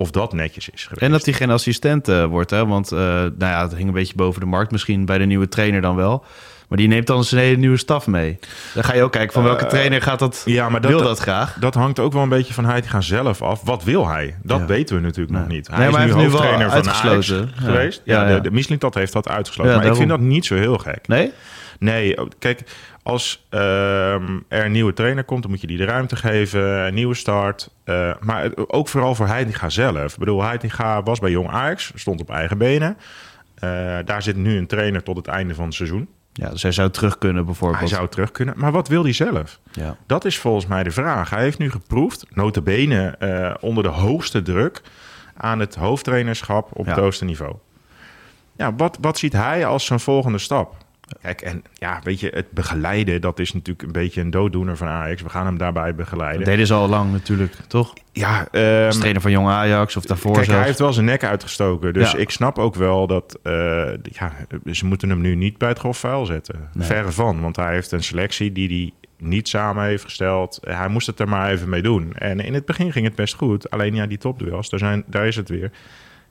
of 0.00 0.10
dat 0.10 0.32
netjes 0.32 0.68
is 0.70 0.82
geweest. 0.82 1.02
En 1.02 1.10
dat 1.10 1.24
hij 1.24 1.34
geen 1.34 1.50
assistent 1.50 2.08
eh, 2.08 2.24
wordt, 2.24 2.50
hè? 2.50 2.66
Want 2.66 2.92
eh, 2.92 2.98
nou 2.98 3.32
ja, 3.38 3.62
het 3.62 3.74
hing 3.74 3.88
een 3.88 3.94
beetje 3.94 4.14
boven 4.16 4.40
de 4.40 4.46
markt. 4.46 4.70
Misschien 4.72 5.04
bij 5.04 5.18
de 5.18 5.24
nieuwe 5.24 5.48
trainer 5.48 5.80
dan 5.80 5.96
wel. 5.96 6.24
Maar 6.68 6.78
die 6.78 6.88
neemt 6.88 7.06
dan 7.06 7.24
zijn 7.24 7.42
hele 7.42 7.56
nieuwe 7.56 7.76
staf 7.76 8.06
mee. 8.06 8.38
Dan 8.74 8.84
ga 8.84 8.94
je 8.94 9.02
ook 9.02 9.12
kijken 9.12 9.32
van 9.32 9.42
welke 9.42 9.62
Eh, 9.64 9.68
trainer 9.70 10.02
gaat 10.02 10.18
dat, 10.18 10.42
ja, 10.44 10.68
maar 10.68 10.80
dat- 10.80 10.90
wil 10.90 10.98
dat- 10.98 11.08
dat 11.08 11.18
graag. 11.18 11.56
Dat 11.60 11.74
hangt 11.74 11.98
ook 11.98 12.12
wel 12.12 12.22
een 12.22 12.28
beetje 12.28 12.54
van 12.54 12.64
Heitinga 12.64 13.00
zelf 13.00 13.42
af. 13.42 13.62
Wat 13.62 13.84
wil 13.84 14.08
hij? 14.08 14.36
Dat 14.42 14.58
Ja. 14.58 14.66
weten 14.66 14.96
we 14.96 15.02
natuurlijk 15.02 15.38
nog 15.38 15.48
niet. 15.48 15.66
Hij 15.68 15.78
Nee, 15.78 15.86
is 15.88 15.92
maar 15.94 16.06
nu 16.06 16.12
hij 16.12 16.22
hoofdtrainer 16.22 16.70
van 16.70 16.88
Ajax. 16.90 17.26
Ja. 17.28 17.44
geweest. 17.54 18.00
Ja, 18.04 18.22
Ja, 18.22 18.28
ja. 18.28 18.40
de, 18.40 18.88
heeft 18.92 19.12
dat 19.12 19.28
uitgesloten. 19.28 19.76
Maar 19.76 19.86
ik 19.86 19.94
vind 19.94 20.08
dat 20.08 20.20
niet 20.20 20.46
zo 20.46 20.54
heel 20.54 20.78
gek. 20.78 21.06
Nee? 21.08 21.32
Nee, 21.78 22.20
oh, 22.20 22.28
kijk, 22.38 22.62
als 23.08 23.46
ehm, 23.48 24.38
er 24.48 24.64
een 24.64 24.72
nieuwe 24.72 24.92
trainer 24.92 25.24
komt, 25.24 25.42
dan 25.42 25.50
moet 25.50 25.60
je 25.60 25.66
die 25.66 25.76
de 25.76 25.84
ruimte 25.84 26.16
geven, 26.16 26.62
een 26.86 26.94
nieuwe 26.94 27.14
start. 27.14 27.70
Eh, 27.84 28.10
maar 28.20 28.42
het- 28.42 28.68
ook 28.72 28.88
vooral 28.88 29.14
voor 29.14 29.26
Heitinga 29.26 29.68
zelf. 29.68 30.12
Ik 30.12 30.18
bedoel, 30.18 30.42
Heitinga 30.42 31.02
was 31.02 31.18
bij 31.18 31.30
Jong 31.30 31.48
Ajax, 31.48 31.92
stond 31.94 32.20
op 32.20 32.30
eigen 32.30 32.58
benen. 32.58 32.96
Eh, 33.54 33.70
daar 34.04 34.22
zit 34.22 34.36
nu 34.36 34.56
een 34.56 34.66
trainer 34.66 35.02
tot 35.02 35.16
het 35.16 35.26
einde 35.26 35.54
van 35.54 35.64
het 35.64 35.74
seizoen. 35.74 36.08
Ja, 36.32 36.50
dus 36.50 36.62
hij 36.62 36.72
zou 36.72 36.90
terug 36.90 37.18
kunnen 37.18 37.44
bijvoorbeeld. 37.44 37.80
Hij 37.80 37.88
zou 37.88 38.08
terug 38.08 38.32
kunnen. 38.32 38.54
Maar 38.58 38.72
wat 38.72 38.88
wil 38.88 39.02
hij 39.02 39.12
zelf? 39.12 39.58
Ja. 39.72 39.96
Dat 40.06 40.24
is 40.24 40.38
volgens 40.38 40.66
mij 40.66 40.82
de 40.82 40.90
vraag. 40.90 41.30
Hij 41.30 41.42
heeft 41.42 41.58
nu 41.58 41.70
geproefd, 41.70 42.26
notabene 42.30 43.08
eh 43.18 43.54
onder 43.60 43.82
de 43.82 43.88
hoogste 43.88 44.42
druk... 44.42 44.82
aan 45.36 45.58
het 45.60 45.74
hoofdtrainerschap 45.74 46.68
op 46.72 46.84
Ja. 46.86 46.90
het 46.92 47.00
hoogste 47.00 47.24
niveau. 47.24 47.54
Ja, 48.56 48.74
wat, 48.74 48.98
wat 49.00 49.18
ziet 49.18 49.32
hij 49.32 49.66
als 49.66 49.86
zijn 49.86 50.00
volgende 50.00 50.38
stap? 50.38 50.74
Kijk, 51.22 51.40
en 51.40 51.62
ja, 51.74 52.00
weet 52.02 52.20
je, 52.20 52.30
het 52.34 52.50
begeleiden... 52.50 53.20
dat 53.20 53.38
is 53.38 53.52
natuurlijk 53.52 53.82
een 53.86 53.92
beetje 53.92 54.20
een 54.20 54.30
dooddoener 54.30 54.76
van 54.76 54.86
Ajax. 54.88 55.22
We 55.22 55.28
gaan 55.28 55.46
hem 55.46 55.58
daarbij 55.58 55.94
begeleiden. 55.94 56.38
Dat 56.38 56.48
deden 56.48 56.66
ze 56.66 56.74
al 56.74 56.88
lang 56.88 57.12
natuurlijk, 57.12 57.54
toch? 57.68 57.92
Ja, 58.12 58.38
Als 58.86 58.98
trainer 58.98 59.20
van 59.22 59.30
Jong 59.30 59.48
Ajax 59.48 59.96
of 59.96 60.04
daarvoor 60.04 60.32
Kijk, 60.32 60.46
hij 60.46 60.62
heeft 60.62 60.78
wel 60.78 60.92
zijn 60.92 61.06
nek 61.06 61.24
uitgestoken. 61.24 61.92
Dus 61.92 62.10
Ja. 62.12 62.18
ik 62.18 62.30
snap 62.30 62.58
ook 62.58 62.74
wel 62.74 63.06
dat... 63.06 63.38
eh, 63.42 63.52
ja, 64.02 64.32
ze 64.72 64.86
moeten 64.86 65.08
hem 65.08 65.20
nu 65.20 65.34
niet 65.34 65.58
bij 65.58 65.68
het 65.68 65.78
grof 65.78 65.98
vuil 65.98 66.26
zetten. 66.26 66.68
Nee. 66.72 66.86
Verre 66.86 67.10
van. 67.12 67.40
Want 67.40 67.56
hij 67.56 67.72
heeft 67.72 67.92
een 67.92 68.02
selectie 68.02 68.52
die 68.52 68.68
hij 68.68 68.92
niet 69.28 69.48
samen 69.48 69.84
heeft 69.84 70.04
gesteld. 70.04 70.58
Hij 70.62 70.88
moest 70.88 71.06
het 71.06 71.20
er 71.20 71.28
maar 71.28 71.50
even 71.50 71.68
mee 71.68 71.82
doen. 71.82 72.12
En 72.14 72.40
in 72.40 72.54
het 72.54 72.64
begin 72.64 72.92
ging 72.92 73.04
het 73.06 73.14
best 73.14 73.34
goed. 73.34 73.70
Alleen 73.70 73.94
ja, 73.94 74.06
die 74.06 74.18
topduels, 74.18 74.68
daar, 74.70 74.78
zijn, 74.78 75.04
daar 75.06 75.26
is 75.26 75.36
het 75.36 75.48
weer. 75.48 75.70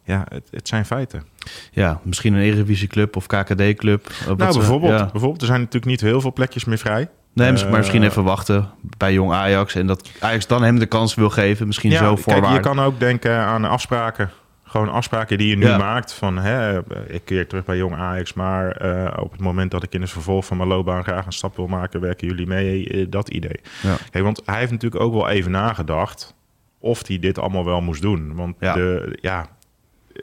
Ja, 0.07 0.25
het, 0.29 0.47
het 0.51 0.67
zijn 0.67 0.85
feiten. 0.85 1.23
Ja, 1.71 1.99
misschien 2.03 2.33
een 2.33 2.41
Eredivisieclub 2.41 3.15
of 3.15 3.25
KKD-club. 3.25 4.09
nou, 4.25 4.35
bijvoorbeeld, 4.37 5.11
bijvoorbeeld, 5.11 5.41
er 5.41 5.47
zijn 5.47 5.59
natuurlijk 5.59 5.85
niet 5.91 6.01
heel 6.01 6.21
veel 6.21 6.33
plekjes 6.33 6.65
meer 6.65 6.77
vrij. 6.77 7.09
Nee, 7.33 7.51
misschien- 7.51 7.69
maar 7.71 7.79
misschien 7.79 8.01
Eh, 8.03 8.07
even 8.09 8.23
wachten 8.23 8.69
bij 8.97 9.13
Jong 9.13 9.31
Ajax. 9.31 9.75
En 9.75 9.87
dat 9.87 10.09
Ajax 10.19 10.47
dan 10.47 10.63
hem 10.63 10.79
de 10.79 10.85
kans 10.85 11.15
wil 11.15 11.29
geven. 11.29 11.67
Misschien 11.67 11.91
Ja, 11.91 11.97
zo 11.97 12.13
kijk, 12.13 12.19
voorwaarden. 12.23 12.53
je 12.53 12.59
kan 12.59 12.79
ook 12.79 12.99
denken 12.99 13.37
aan 13.37 13.65
afspraken. 13.65 14.29
Gewoon 14.63 14.89
afspraken 14.91 15.37
die 15.37 15.47
je 15.47 15.57
nu 15.57 15.65
Ja. 15.65 15.77
maakt. 15.77 16.13
Van, 16.13 16.37
hè, 16.37 16.79
ik 17.13 17.21
keer 17.25 17.47
terug 17.47 17.65
bij 17.65 17.77
Jong 17.77 17.95
Ajax, 17.95 18.33
maar 18.33 18.71
eh, 18.71 19.23
op 19.23 19.31
het 19.31 19.41
moment 19.41 19.71
dat 19.71 19.83
ik 19.83 19.93
in 19.93 20.01
het 20.01 20.09
vervolg 20.09 20.45
van 20.45 20.57
mijn 20.57 20.69
loopbaan 20.69 21.03
graag 21.03 21.25
een 21.25 21.31
stap 21.31 21.55
wil 21.55 21.67
maken, 21.67 22.01
werken 22.01 22.27
jullie 22.27 22.47
mee. 22.47 22.87
eh, 22.89 23.05
dat 23.09 23.29
idee. 23.29 23.59
Ja. 23.81 23.95
Kijk, 24.11 24.23
want 24.23 24.41
hij 24.45 24.59
heeft 24.59 24.71
natuurlijk 24.71 25.01
ook 25.03 25.13
wel 25.13 25.29
even 25.29 25.51
nagedacht 25.51 26.35
of 26.79 27.07
hij 27.07 27.19
dit 27.19 27.39
allemaal 27.39 27.65
wel 27.65 27.81
moest 27.81 28.01
doen. 28.01 28.35
Want. 28.35 28.59
De, 28.59 29.17
ja, 29.21 29.45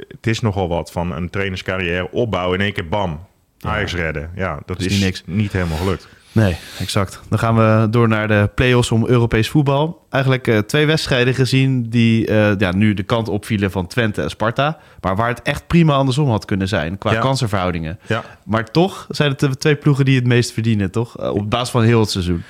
het 0.09 0.27
is 0.27 0.41
nogal 0.41 0.69
wat 0.69 0.93
van 0.93 1.13
een 1.13 1.31
trainerscarrière 1.31 2.11
opbouwen 2.11 2.59
in 2.59 2.65
één 2.65 2.73
keer 2.75 2.89
bam. 2.89 3.21
Ajax 3.61 3.95
redden. 3.95 4.31
Ja, 4.37 4.59
dat 4.67 4.79
is 4.81 4.87
is, 4.87 4.93
niet 4.93 5.23
niet, 5.27 5.37
niks. 5.37 5.53
helemaal 5.53 5.79
gelukt. 5.79 6.09
Nee, 6.33 6.57
exact. 6.79 7.21
Dan 7.29 7.39
gaan 7.39 7.57
we 7.57 7.91
door 7.91 8.09
naar 8.09 8.29
de 8.29 8.51
play-offs 8.55 8.91
om 8.91 9.07
Europees 9.07 9.49
voetbal. 9.49 10.07
Eigenlijk 10.11 10.49
eh, 10.49 10.59
twee 10.59 10.87
wedstrijden 10.87 11.35
gezien 11.35 11.83
die 11.91 12.27
eh, 12.27 12.59
ja, 12.59 12.73
nu 12.75 12.95
de 12.95 13.03
kant 13.03 13.29
opvielen 13.29 13.71
van 13.71 13.87
Twente 13.87 14.23
en 14.23 14.31
Sparta. 14.31 14.79
Maar 15.01 15.17
waar 15.17 15.29
het 15.29 15.43
echt 15.43 15.67
prima 15.67 15.95
andersom 15.95 16.29
had 16.29 16.45
kunnen 16.45 16.69
zijn 16.69 16.99
qua 16.99 17.13
Ja. 17.13 17.21
kansenverhoudingen. 17.21 17.99
Ja. 18.07 18.25
Maar 18.45 18.71
toch 18.71 19.07
zijn 19.09 19.31
het 19.31 19.41
de 19.41 19.57
twee 19.57 19.77
ploegen 19.77 20.05
die 20.05 20.17
het 20.17 20.27
meest 20.27 20.53
verdienen, 20.53 20.91
toch? 20.91 21.19
Eh, 21.19 21.31
op 21.35 21.51
basis 21.51 21.71
van 21.71 21.83
heel 21.83 22.01
het 22.01 22.11
seizoen. 22.11 22.43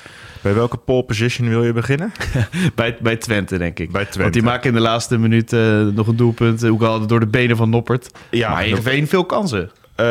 Bij 0.44 0.54
welke 0.54 0.76
pole 0.76 1.04
position 1.04 1.48
wil 1.48 1.64
je 1.64 1.72
beginnen? 1.72 2.12
Bij, 2.74 2.96
bij 3.00 3.16
Twente, 3.16 3.58
denk 3.58 3.78
ik. 3.78 3.90
Bij 3.92 4.02
Twente. 4.02 4.20
Want 4.20 4.32
die 4.32 4.42
maken 4.42 4.68
in 4.68 4.74
de 4.74 4.80
laatste 4.80 5.18
minuut 5.18 5.52
eh, 5.52 5.80
nog 5.80 6.06
een 6.06 6.16
doelpunt. 6.16 6.64
Ook 6.64 6.82
al 6.82 7.06
door 7.06 7.20
de 7.20 7.26
benen 7.26 7.56
van 7.56 7.70
Noppert. 7.70 8.10
Ja, 8.30 8.50
maar 8.50 8.62
Heerenveen 8.62 9.08
veel 9.08 9.24
kansen. 9.24 9.70
Eh, 9.94 10.06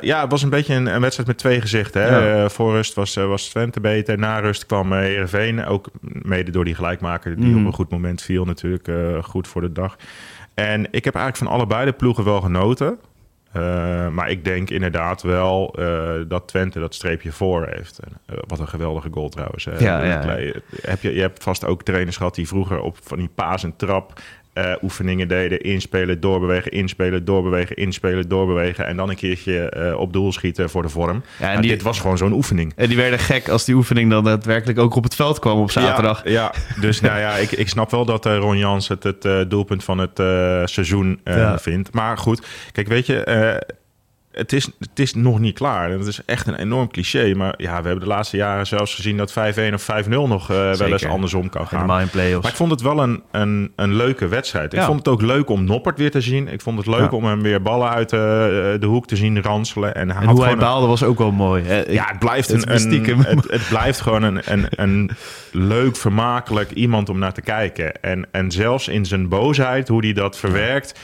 ja, 0.00 0.20
het 0.20 0.30
was 0.30 0.42
een 0.42 0.50
beetje 0.50 0.74
een, 0.74 0.86
een 0.86 1.00
wedstrijd 1.00 1.28
met 1.28 1.38
twee 1.38 1.60
gezichten. 1.60 2.02
Hè? 2.02 2.08
Ja. 2.08 2.44
Eh, 2.44 2.48
voor 2.50 2.72
rust 2.72 2.94
was, 2.94 3.14
was 3.14 3.48
Twente 3.48 3.80
beter. 3.80 4.18
Na 4.18 4.38
rust 4.38 4.66
kwam 4.66 4.92
Heerenveen. 4.92 5.64
Ook 5.64 5.88
mede 6.00 6.50
door 6.50 6.64
die 6.64 6.74
gelijkmaker 6.74 7.36
die 7.36 7.44
Mm. 7.44 7.60
op 7.60 7.66
een 7.66 7.72
goed 7.72 7.90
moment 7.90 8.22
viel 8.22 8.44
natuurlijk. 8.44 8.90
goed 9.24 9.48
voor 9.48 9.60
de 9.60 9.72
dag. 9.72 9.96
En 10.54 10.80
ik 10.90 11.04
heb 11.04 11.14
eigenlijk 11.14 11.36
van 11.36 11.46
allebei 11.46 11.84
de 11.84 11.92
ploegen 11.92 12.24
wel 12.24 12.40
genoten. 12.40 12.98
Eh, 13.52 14.08
maar 14.08 14.30
ik 14.30 14.44
denk 14.44 14.70
inderdaad 14.70 15.22
wel 15.22 15.74
eh, 15.78 16.12
dat 16.28 16.48
Twente 16.48 16.78
dat 16.78 16.94
streepje 16.94 17.32
voor 17.32 17.66
heeft. 17.70 18.00
Eh, 18.26 18.36
wat 18.46 18.58
een 18.58 18.68
geweldige 18.68 19.08
goal 19.10 19.28
trouwens. 19.28 19.64
hè. 19.64 19.78
Ja, 19.78 20.04
ja, 20.04 20.38
Heb 20.80 21.02
je, 21.02 21.14
je 21.14 21.20
hebt 21.20 21.42
vast 21.42 21.64
ook 21.64 21.82
trainers 21.82 22.16
gehad 22.16 22.34
die 22.34 22.48
vroeger 22.48 22.80
op 22.80 22.96
van 23.02 23.18
die 23.18 23.30
paas 23.34 23.64
en 23.64 23.76
trap 23.76 24.20
eh, 24.52 24.72
oefeningen 24.82 25.28
deden. 25.28 25.60
Inspelen, 25.60 26.20
doorbewegen, 26.20 26.70
inspelen, 26.70 27.24
doorbewegen, 27.24 27.76
inspelen, 27.76 28.28
doorbewegen. 28.28 28.86
En 28.86 28.96
dan 28.96 29.08
een 29.08 29.16
keertje 29.16 29.68
eh, 29.70 29.98
op 29.98 30.12
doel 30.12 30.32
schieten 30.32 30.70
voor 30.70 30.82
de 30.82 30.88
vorm. 30.88 31.22
Ja, 31.38 31.52
en 31.52 31.60
die- 31.60 31.70
Dit 31.70 31.82
was 31.82 32.00
gewoon 32.00 32.18
zo'n 32.18 32.32
oefening. 32.32 32.72
En 32.76 32.88
die 32.88 32.96
werden 32.96 33.18
gek 33.18 33.48
als 33.48 33.64
die 33.64 33.74
oefening 33.74 34.10
dan 34.10 34.24
daadwerkelijk 34.24 34.78
ook 34.78 34.94
op 34.94 35.04
het 35.04 35.14
veld 35.14 35.38
kwam 35.38 35.58
op 35.58 35.70
zaterdag. 35.70 36.24
Ja, 36.24 36.30
ja. 36.30 36.52
dus 36.80 37.00
nou 37.00 37.18
ja, 37.18 37.36
ik, 37.44 37.50
ik 37.52 37.68
snap 37.68 37.90
wel 37.90 38.04
dat 38.04 38.26
eh, 38.26 38.36
Ron 38.36 38.58
Jans 38.58 38.88
het 38.88 39.02
het 39.02 39.50
doelpunt 39.50 39.84
van 39.84 39.98
het 39.98 40.16
seizoen 40.70 41.20
Ja. 41.24 41.58
vindt. 41.58 41.92
Maar 41.92 42.18
goed, 42.18 42.46
kijk, 42.72 42.88
weet 42.88 43.06
je, 43.06 43.14
het, 44.32 44.52
is, 44.52 44.64
het 44.78 44.98
is 44.98 45.14
nog 45.14 45.38
niet 45.38 45.54
klaar. 45.54 45.90
En 45.90 45.98
Dat 45.98 46.06
is 46.06 46.20
echt 46.26 46.46
een 46.46 46.54
enorm 46.54 46.88
cliché. 46.90 47.34
Maar 47.34 47.54
ja, 47.56 47.68
we 47.80 47.86
hebben 47.88 48.00
de 48.00 48.06
laatste 48.14 48.36
jaren 48.36 48.66
zelfs 48.66 48.94
gezien 48.94 49.16
dat 49.16 49.32
5-1 49.32 49.34
of 49.74 49.88
5-0 50.04 50.08
nog 50.08 50.50
eh, 50.50 50.72
wel 50.72 50.92
eens 50.92 51.06
andersom 51.06 51.48
kan 51.48 51.66
gaan. 51.66 51.80
Helemaal 51.80 52.00
in 52.00 52.08
play-offs. 52.10 52.42
Maar 52.42 52.50
ik 52.50 52.56
vond 52.56 52.70
het 52.70 52.80
wel 52.80 52.98
een, 53.02 53.22
een, 53.30 53.72
een 53.76 53.94
leuke 53.94 54.28
wedstrijd. 54.28 54.72
Ik 54.72 54.78
Ja. 54.78 54.86
vond 54.86 54.98
het 54.98 55.08
ook 55.08 55.22
leuk 55.22 55.48
om 55.50 55.64
Noppert 55.64 55.98
weer 55.98 56.10
te 56.10 56.20
zien. 56.20 56.48
Ik 56.48 56.60
vond 56.60 56.78
het 56.78 56.86
leuk 56.86 57.10
Ja. 57.10 57.16
om 57.16 57.24
hem 57.24 57.42
weer 57.42 57.62
ballen 57.62 57.88
uit 57.90 58.10
de, 58.10 58.76
de 58.80 58.86
hoek 58.86 59.06
te 59.06 59.16
zien 59.16 59.42
ranselen. 59.42 59.94
En, 59.94 60.10
hij 60.10 60.22
en 60.22 60.28
hoe 60.28 60.42
hij 60.42 60.52
een- 60.52 60.58
baalde 60.58 60.86
was 60.86 61.02
ook 61.02 61.18
wel 61.18 61.32
mooi. 61.32 61.62
hè. 61.64 61.82
Ja, 61.88 62.04
het 62.08 62.18
blijft, 62.18 62.48
het 62.48 62.68
een, 62.68 63.24
het, 63.24 63.50
het 63.50 63.68
blijft 63.68 64.00
gewoon 64.00 64.22
een, 64.22 64.40
een, 64.44 64.66
een 64.70 65.10
leuk, 65.52 65.96
vermakelijk 65.96 66.70
iemand 66.70 67.08
om 67.08 67.18
naar 67.18 67.32
te 67.32 67.40
kijken. 67.42 68.00
En, 68.02 68.26
en 68.30 68.50
zelfs 68.50 68.88
in 68.88 69.04
zijn 69.06 69.28
boosheid, 69.28 69.88
hoe 69.88 70.04
hij 70.04 70.12
dat 70.12 70.38
verwerkt... 70.38 70.98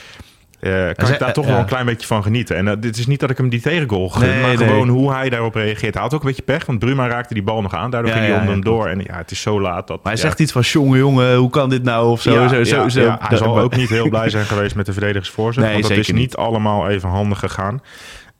eh, 0.59 0.71
kan 0.95 1.11
ik 1.11 1.19
daar 1.19 1.33
toch 1.33 1.43
eh, 1.43 1.49
wel 1.49 1.59
ja. 1.59 1.63
een 1.63 1.69
klein 1.69 1.85
beetje 1.85 2.07
van 2.07 2.23
genieten. 2.23 2.55
En 2.55 2.65
uh, 2.65 2.73
dit 2.79 2.97
is 2.97 3.07
niet 3.07 3.19
dat 3.19 3.29
ik 3.29 3.37
hem 3.37 3.49
die 3.49 3.61
tegengoal 3.61 4.09
gun, 4.09 4.29
Nee, 4.29 4.41
maar 4.41 4.57
nee. 4.57 4.67
gewoon 4.67 4.87
hoe 4.87 5.13
hij 5.13 5.29
daarop 5.29 5.55
reageert. 5.55 5.93
Hij 5.93 6.03
had 6.03 6.13
ook 6.13 6.21
een 6.21 6.27
beetje 6.27 6.43
pech, 6.43 6.65
want 6.65 6.79
Bruma 6.79 7.07
raakte 7.07 7.33
die 7.33 7.43
bal 7.43 7.61
nog 7.61 7.73
aan. 7.73 7.91
Daardoor 7.91 8.11
Ja, 8.11 8.17
ging 8.17 8.27
hij 8.27 8.35
ja, 8.35 8.41
onder 8.41 8.55
ja, 8.55 8.61
hem 8.61 8.71
door. 8.73 8.87
En 8.87 8.99
ja, 8.99 9.17
het 9.17 9.31
is 9.31 9.41
zo 9.41 9.61
laat. 9.61 9.87
Dat, 9.87 10.03
Maar 10.03 10.11
hij 10.11 10.21
zegt 10.21 10.39
iets 10.39 10.51
van, 10.51 10.61
jongen, 10.61 10.97
jongen, 10.97 11.35
hoe 11.35 11.49
kan 11.49 11.69
dit 11.69 11.83
nou? 11.83 12.09
Of 12.09 12.21
zo, 12.21 12.31
ja, 12.31 12.63
zo, 12.63 12.89
zo. 12.89 13.17
hij 13.19 13.37
zal 13.37 13.59
ook 13.59 13.75
niet 13.75 13.89
heel 13.89 14.09
blij 14.09 14.29
zijn 14.29 14.45
geweest 14.45 14.75
met 14.75 14.85
de 14.85 14.93
verdedigersvoorzet. 14.93 15.63
Nee, 15.63 15.73
want 15.73 15.87
dat 15.87 15.97
is 15.97 16.11
niet 16.11 16.35
allemaal 16.35 16.89
even 16.89 17.09
handig 17.09 17.39
gegaan. 17.39 17.81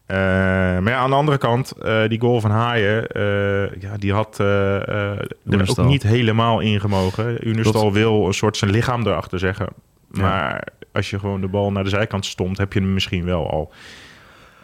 Eh, 0.09 0.17
maar 0.17 0.89
ja, 0.89 0.97
aan 0.97 1.09
de 1.09 1.15
andere 1.15 1.37
kant, 1.37 1.71
eh, 1.71 2.01
die 2.07 2.19
goal 2.19 2.41
van 2.41 2.51
Haaien, 2.51 3.07
eh, 3.07 3.81
ja, 3.81 3.97
die 3.97 4.13
had 4.13 4.37
eh, 4.39 4.75
eh, 4.75 5.19
er 5.49 5.69
ook 5.69 5.85
niet 5.85 6.03
helemaal 6.03 6.59
ingemogen. 6.59 7.47
Unistal 7.47 7.93
wil 7.93 8.27
een 8.27 8.33
soort 8.33 8.57
zijn 8.57 8.71
lichaam 8.71 9.07
erachter 9.07 9.39
zeggen. 9.39 9.67
Maar 10.11 10.63
als 10.91 11.09
je 11.09 11.19
gewoon 11.19 11.41
de 11.41 11.47
bal 11.47 11.71
naar 11.71 11.83
de 11.83 11.89
zijkant 11.89 12.25
stomt, 12.25 12.57
heb 12.57 12.73
je 12.73 12.79
hem 12.79 12.93
misschien 12.93 13.25
wel 13.25 13.51
al. 13.51 13.73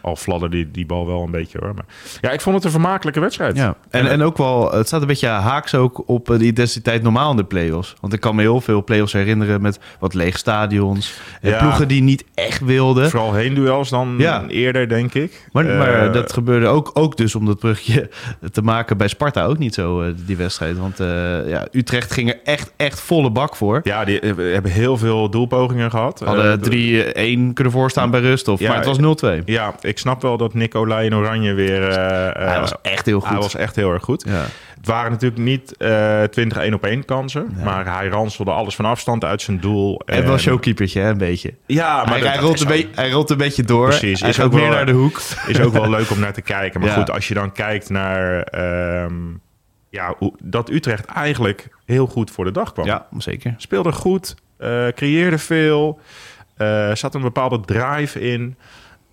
Al 0.06 0.16
fladderde 0.16 0.56
die, 0.56 0.70
die 0.70 0.86
bal 0.86 1.06
wel 1.06 1.22
een 1.22 1.30
beetje 1.30 1.58
hoor. 1.60 1.74
Maar 1.74 1.84
ja, 2.20 2.30
ik 2.30 2.40
vond 2.40 2.56
het 2.56 2.64
een 2.64 2.70
vermakelijke 2.70 3.20
wedstrijd. 3.20 3.56
Ja, 3.56 3.74
en, 3.90 4.06
en 4.10 4.22
ook 4.22 4.36
wel, 4.36 4.72
het 4.72 4.86
staat 4.86 5.00
een 5.00 5.06
beetje 5.06 5.28
haaks 5.28 5.74
ook 5.74 6.02
op 6.08 6.30
eh, 6.30 6.38
de 6.38 6.44
intensiteit 6.46 7.02
normaal 7.02 7.30
in 7.30 7.36
de 7.36 7.44
play-offs. 7.44 7.94
Want 8.00 8.12
ik 8.12 8.20
kan 8.20 8.34
me 8.34 8.40
heel 8.42 8.60
veel 8.60 8.84
play-offs 8.84 9.12
herinneren 9.12 9.60
met 9.60 9.78
wat 9.98 10.14
leeg 10.14 10.38
stadions. 10.38 11.20
En 11.40 11.50
Ja. 11.50 11.58
ploegen 11.58 11.88
die 11.88 12.02
niet 12.02 12.24
echt 12.34 12.64
wilden. 12.64 13.10
Vooral 13.10 13.34
heen 13.34 13.54
duels 13.54 13.88
dan 13.88 14.14
Ja. 14.18 14.44
eerder, 14.48 14.88
denk 14.88 15.14
ik. 15.14 15.48
Maar, 15.52 15.64
maar 15.64 16.06
Eh, 16.06 16.12
dat 16.12 16.32
gebeurde 16.32 16.66
ook, 16.66 16.90
ook 16.94 17.16
dus 17.16 17.34
om 17.34 17.46
dat 17.46 17.58
brugje 17.58 18.08
te 18.52 18.62
maken 18.62 18.96
bij 18.96 19.08
Sparta 19.08 19.44
ook 19.44 19.58
niet 19.58 19.74
zo, 19.74 20.00
eh, 20.02 20.10
die 20.26 20.36
wedstrijd. 20.36 20.78
Want 20.78 20.98
ja, 21.48 21.66
Utrecht 21.72 22.12
ging 22.12 22.28
er 22.30 22.38
echt, 22.44 22.72
echt 22.76 23.00
volle 23.00 23.30
bak 23.30 23.56
voor. 23.56 23.80
Ja, 23.82 24.04
die 24.04 24.18
hebben 24.36 24.70
heel 24.70 24.96
veel 24.96 25.30
doelpogingen 25.30 25.90
gehad. 25.90 26.20
Hadden 26.24 26.44
Eh, 26.52 26.58
3-1 26.58 27.52
kunnen 27.52 27.72
voorstaan 27.72 28.10
bij 28.10 28.20
rust. 28.20 28.48
Of, 28.48 28.60
Ja, 28.60 28.68
maar 28.68 28.76
het 28.76 28.86
was 28.86 28.98
0-2. 28.98 29.42
Ja, 29.44 29.74
ik 29.80 29.95
snap 29.98 30.22
wel 30.22 30.36
dat 30.36 30.54
Nicolai 30.54 31.06
in 31.06 31.14
Oranje 31.14 31.52
weer... 31.54 31.88
eh, 31.88 32.26
eh, 32.28 32.34
Hij 32.48 32.60
was 32.60 32.74
echt 32.82 33.06
heel 33.06 33.20
goed. 33.20 33.28
hij 33.28 33.38
was 33.38 33.54
echt 33.54 33.76
heel 33.76 33.92
erg 33.92 34.02
goed. 34.02 34.24
ja. 34.28 34.44
Het 34.76 34.86
waren 34.94 35.10
natuurlijk 35.12 35.40
niet 35.42 35.76
eh 35.76 36.22
20 36.22 36.58
1 36.58 36.74
op 36.74 36.84
1 36.84 37.04
kansen. 37.04 37.46
Nee. 37.54 37.64
Maar 37.64 37.94
hij 37.96 38.08
ranselde 38.08 38.50
alles 38.50 38.74
van 38.76 38.84
afstand 38.84 39.24
uit 39.24 39.42
zijn 39.42 39.60
doel. 39.60 40.00
En 40.04 40.26
wel 40.26 40.38
showkeepertje, 40.38 41.00
hè, 41.00 41.08
een 41.10 41.18
beetje. 41.18 41.54
Ja, 41.66 41.94
maar 41.96 42.06
hij, 42.08 42.18
dat- 42.20 42.28
hij, 42.28 42.36
dat 42.36 42.44
rolt 42.44 42.60
een 42.60 42.66
beetje, 42.66 42.88
hij 42.94 43.10
rolt 43.10 43.30
een 43.30 43.36
beetje 43.36 43.62
door. 43.62 43.88
Precies, 43.88 44.20
Hij 44.20 44.28
is 44.28 44.40
ook 44.40 44.52
meer 44.52 44.60
wel- 44.62 44.70
naar 44.70 44.86
de 44.86 44.92
hoek. 44.92 45.20
is 45.46 45.60
ook 45.60 45.72
wel 45.72 45.90
leuk 45.96 46.10
om 46.10 46.18
naar 46.20 46.32
te 46.32 46.42
kijken. 46.42 46.80
Maar 46.80 46.88
Ja. 46.88 46.94
goed, 46.96 47.10
als 47.10 47.28
je 47.28 47.34
dan 47.34 47.52
kijkt 47.52 47.88
naar... 47.90 48.40
ehm, 48.42 49.14
ja, 49.90 50.14
dat 50.42 50.70
Utrecht 50.70 51.04
eigenlijk 51.06 51.68
heel 51.84 52.06
goed 52.06 52.30
voor 52.30 52.44
de 52.44 52.50
dag 52.52 52.72
kwam. 52.72 52.86
Ja, 52.86 53.06
zeker. 53.18 53.54
Speelde 53.56 53.92
goed, 53.92 54.34
eh, 54.58 54.86
creëerde 54.88 55.38
veel. 55.38 56.00
eh 56.56 56.94
zat 56.94 57.14
een 57.14 57.20
bepaalde 57.22 57.60
drive 57.60 58.20
in. 58.20 58.56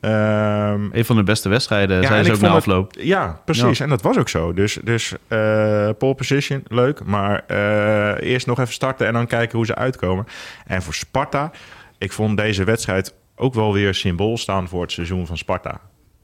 Ehm, 0.03 0.89
Een 0.91 1.05
van 1.05 1.15
de 1.15 1.23
beste 1.23 1.49
wedstrijden, 1.49 2.01
Ja, 2.01 2.07
zijn 2.07 2.25
ze 2.25 2.31
ook 2.31 2.39
na 2.39 2.47
het- 2.47 2.57
afloop. 2.57 2.93
Ja, 2.99 3.41
precies. 3.45 3.79
En 3.79 3.89
dat 3.89 4.01
was 4.01 4.17
ook 4.17 4.29
zo. 4.29 4.53
Dus, 4.53 4.77
dus 4.83 5.13
eh 5.27 5.89
pole 5.97 6.15
position, 6.15 6.63
leuk. 6.67 7.03
Maar 7.05 7.43
eh, 7.47 8.29
eerst 8.31 8.47
nog 8.47 8.59
even 8.59 8.73
starten 8.73 9.07
en 9.07 9.13
dan 9.13 9.27
kijken 9.27 9.57
hoe 9.57 9.65
ze 9.65 9.75
uitkomen. 9.75 10.25
En 10.65 10.81
voor 10.81 10.93
Sparta, 10.93 11.51
ik 11.97 12.11
vond 12.11 12.37
deze 12.37 12.63
wedstrijd 12.63 13.13
ook 13.35 13.53
wel 13.53 13.73
weer 13.73 13.93
symbool 13.93 14.37
staan 14.37 14.67
voor 14.67 14.81
het 14.81 14.91
seizoen 14.91 15.27
van 15.27 15.37
Sparta. 15.37 15.79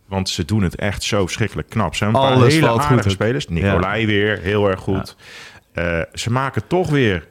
Want 0.07 0.29
ze 0.29 0.45
doen 0.45 0.63
het 0.63 0.75
echt 0.75 1.03
zo 1.03 1.21
verschrikkelijk 1.25 1.69
knap. 1.69 1.95
Ze 1.95 2.03
hebben 2.03 2.21
een 2.21 2.27
paar 2.39 2.47
hele 2.47 2.69
aardige 2.79 3.09
spelers. 3.09 3.47
Nicolai 3.47 4.05
weer, 4.05 4.39
heel 4.41 4.69
erg 4.69 4.79
goed. 4.79 5.15
Eh, 5.73 5.99
ze 6.13 6.31
maken 6.31 6.67
toch 6.67 6.89
weer 6.89 7.27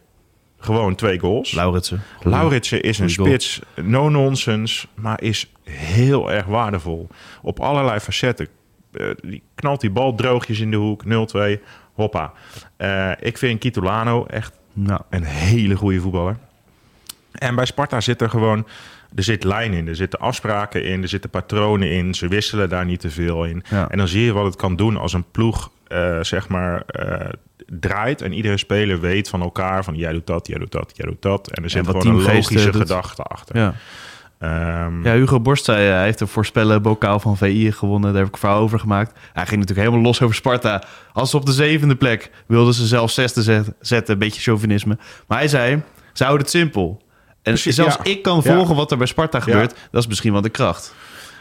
gewoon 0.59 0.95
twee 0.95 1.19
goals. 1.19 1.53
Lauritsen. 1.53 2.03
Lauritsen 2.23 2.83
is 2.83 2.99
een 2.99 3.11
spits, 3.11 3.61
no 3.83 4.09
nonsense, 4.09 4.87
maar 4.95 5.23
is 5.23 5.53
heel 5.71 6.33
erg 6.33 6.47
waardevol. 6.47 7.09
Op 7.43 7.61
allerlei 7.61 8.01
facetten. 8.01 8.49
Eh, 8.93 9.07
die 9.21 9.43
knalt 9.55 9.81
die 9.81 9.91
bal 9.91 10.15
droogjes 10.15 10.61
in 10.61 10.71
de 10.71 10.77
hoek, 10.77 11.05
0-2, 11.05 11.61
hoppa. 11.93 12.33
Eh, 12.77 13.11
ik 13.21 13.39
vind 13.39 13.61
Kitolano 13.61 14.27
echt 14.27 14.53
Nou, 14.73 15.01
een 15.11 15.25
hele 15.25 15.75
goede 15.75 16.01
voetballer. 16.01 16.37
En 17.33 17.55
bij 17.55 17.67
Sparta 17.67 18.01
zit 18.01 18.21
er 18.21 18.31
gewoon, 18.31 18.67
er 19.15 19.23
zit 19.23 19.45
lijn 19.45 19.73
in, 19.73 19.89
er 19.89 19.97
zitten 19.97 20.19
afspraken 20.19 20.85
in, 20.85 21.03
er 21.03 21.09
zitten 21.09 21.31
patronen 21.31 21.91
in. 21.91 22.15
Ze 22.15 22.29
wisselen 22.29 22.69
daar 22.69 22.85
niet 22.85 23.01
te 23.01 23.11
veel 23.11 23.45
in. 23.45 23.63
Ja. 23.71 23.89
En 23.91 23.99
dan 23.99 24.09
zie 24.09 24.25
je 24.25 24.33
wat 24.33 24.45
het 24.45 24.57
kan 24.57 24.77
doen 24.77 24.97
als 24.97 25.13
een 25.13 25.31
ploeg, 25.31 25.71
eh, 25.87 26.19
zeg 26.23 26.49
maar, 26.49 26.83
draait 27.81 28.23
en 28.23 28.33
iedere 28.33 28.57
speler 28.59 29.01
weet 29.01 29.29
van 29.29 29.43
elkaar 29.43 29.85
van 29.85 29.95
jij 29.95 30.13
doet 30.13 30.27
dat, 30.27 30.47
jij 30.47 30.59
doet 30.59 30.73
dat, 30.73 30.93
jij 30.95 31.07
doet 31.07 31.23
dat. 31.23 31.51
En 31.51 31.63
er 31.65 31.71
zit 31.71 31.87
gewoon 31.87 32.07
een 32.07 32.23
logische 32.23 32.69
eh, 32.71 32.75
gedachte 32.77 33.23
achter. 33.23 33.57
ja. 33.57 33.75
Ehm, 34.39 35.05
ja, 35.07 35.13
Hugo 35.15 35.41
Borst 35.41 35.65
zei, 35.65 35.87
eh, 35.89 35.93
hij 35.95 36.05
heeft 36.05 36.21
een 36.21 36.29
voorspellen 36.29 36.83
bokaal 36.83 37.21
van 37.21 37.37
VI 37.37 37.73
gewonnen. 37.73 38.09
Daar 38.11 38.19
heb 38.19 38.27
ik 38.29 38.33
een 38.35 38.41
verhaal 38.41 38.61
over 38.61 38.79
gemaakt. 38.79 39.19
Hij 39.33 39.47
ging 39.47 39.61
natuurlijk 39.61 39.87
helemaal 39.89 40.01
los 40.07 40.23
over 40.23 40.35
Sparta. 40.35 40.83
Als 41.13 41.31
ze 41.31 41.37
op 41.37 41.47
de 41.47 41.53
zevende 41.53 41.97
plek 41.97 42.31
wilden 42.47 42.75
ze 42.75 42.87
zelfs 42.87 43.15
zesde 43.15 43.43
zet- 43.43 43.73
zetten. 43.81 44.13
Een 44.13 44.19
beetje 44.21 44.41
chauvinisme. 44.41 44.99
Maar 45.27 45.39
hij 45.39 45.49
zei, 45.49 45.83
ze 46.13 46.23
houden 46.25 46.47
het 46.47 46.55
simpel. 46.57 47.03
En 47.43 47.53
Precies, 47.53 47.75
zelfs 47.75 47.97
ja. 47.97 48.11
ik 48.11 48.23
kan 48.23 48.41
Ja. 48.45 48.55
volgen 48.55 48.75
wat 48.77 48.91
er 48.91 48.99
bij 48.99 49.07
Sparta 49.07 49.41
gebeurt. 49.41 49.75
Dat 49.91 50.03
is 50.03 50.09
misschien 50.09 50.33
wel 50.33 50.41
de 50.43 50.49
kracht. 50.49 50.95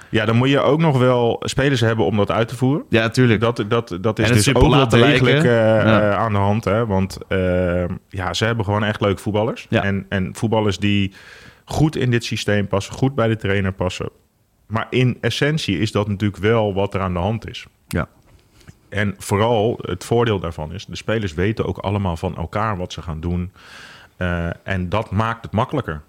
Ja, 0.10 0.26
dan 0.26 0.36
moet 0.36 0.50
je 0.50 0.60
ook 0.60 0.80
nog 0.80 0.98
wel 0.98 1.38
spelers 1.46 1.80
hebben 1.82 2.06
om 2.06 2.18
dat 2.18 2.32
uit 2.32 2.48
te 2.48 2.56
voeren. 2.56 2.86
Ja, 2.90 3.02
natuurlijk. 3.02 3.40
Dat, 3.42 3.64
dat, 3.68 3.98
dat 4.02 4.20
is 4.20 4.32
dus 4.32 4.56
ook 4.56 4.74
wel 4.74 4.88
degelijk 4.88 5.38
eh, 5.38 5.44
Ja. 5.44 6.02
eh, 6.12 6.18
aan 6.18 6.32
de 6.32 6.38
hand. 6.38 6.64
Hè? 6.66 6.86
Want 6.86 7.18
eh, 7.28 7.84
ja, 8.10 8.34
ze 8.34 8.46
hebben 8.46 8.66
gewoon 8.66 8.84
echt 8.84 9.02
leuke 9.02 9.22
voetballers. 9.22 9.66
Ja. 9.70 9.84
En, 9.84 10.06
en 10.10 10.30
voetballers 10.36 10.78
die 10.80 11.14
goed 11.66 11.96
in 11.96 12.12
dit 12.12 12.24
systeem 12.26 12.68
passen, 12.68 12.94
goed 12.94 13.16
bij 13.16 13.28
de 13.28 13.36
trainer 13.36 13.72
passen. 13.72 14.10
Maar 14.68 14.88
in 14.90 15.18
essentie 15.22 15.80
is 15.80 15.92
dat 15.92 16.08
natuurlijk 16.08 16.42
wel 16.42 16.74
wat 16.74 16.94
er 16.94 17.02
aan 17.02 17.14
de 17.14 17.20
hand 17.20 17.50
is. 17.50 17.66
Ja. 17.88 18.08
En 18.90 19.16
vooral 19.18 19.80
het 19.82 20.04
voordeel 20.04 20.40
daarvan 20.40 20.74
is, 20.74 20.86
de 20.86 20.96
spelers 20.96 21.34
weten 21.34 21.66
ook 21.66 21.78
allemaal 21.78 22.18
van 22.18 22.38
elkaar 22.38 22.78
wat 22.78 22.94
ze 22.94 23.02
gaan 23.02 23.20
doen. 23.20 23.52
Eh, 24.18 24.48
en 24.64 24.90
dat 24.90 25.12
maakt 25.12 25.44
het 25.44 25.52
makkelijker. 25.52 26.02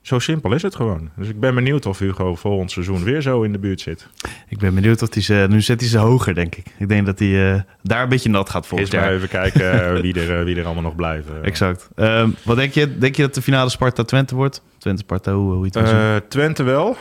Zo 0.00 0.18
simpel 0.18 0.52
is 0.52 0.62
het 0.62 0.74
gewoon. 0.76 1.10
Dus 1.16 1.28
ik 1.28 1.40
ben 1.40 1.54
benieuwd 1.54 1.86
of 1.86 1.98
Hugo 1.98 2.34
volgend 2.34 2.70
seizoen 2.70 3.04
weer 3.04 3.22
zo 3.22 3.42
in 3.42 3.52
de 3.52 3.58
buurt 3.58 3.80
zit. 3.80 4.08
Ik 4.48 4.58
ben 4.58 4.74
benieuwd 4.74 5.02
of 5.02 5.12
hij 5.14 5.22
ze... 5.22 5.46
Nu 5.48 5.60
zet 5.60 5.80
hij 5.80 5.88
ze 5.88 5.98
hoger, 5.98 6.34
denk 6.34 6.54
ik. 6.54 6.66
Ik 6.78 6.88
denk 6.88 7.06
dat 7.06 7.18
hij 7.18 7.52
eh, 7.54 7.60
daar 7.82 8.02
een 8.02 8.08
beetje 8.08 8.28
nat 8.30 8.50
gaat 8.50 8.70
maar 8.72 8.82
jaar. 8.82 9.12
even 9.12 9.28
kijken 9.28 9.94
eh, 9.94 10.00
wie, 10.02 10.20
er, 10.20 10.38
eh, 10.38 10.44
wie 10.44 10.56
er 10.56 10.64
allemaal 10.64 10.82
nog 10.82 10.94
blijven. 10.94 11.44
Exact. 11.44 11.88
Ehm, 11.94 12.30
wat 12.44 12.56
denk 12.56 12.72
je? 12.72 12.98
Denk 12.98 13.14
je 13.14 13.22
dat 13.22 13.34
de 13.34 13.42
finale 13.42 13.70
Sparta-Twente 13.70 14.34
wordt? 14.34 14.62
Twente-Sparta, 14.78 15.32
hoe, 15.32 15.52
hoe 15.52 15.68
je 15.72 15.78
het. 15.78 15.90
Eh, 15.90 16.28
Twente 16.28 16.62
wel. 16.62 16.96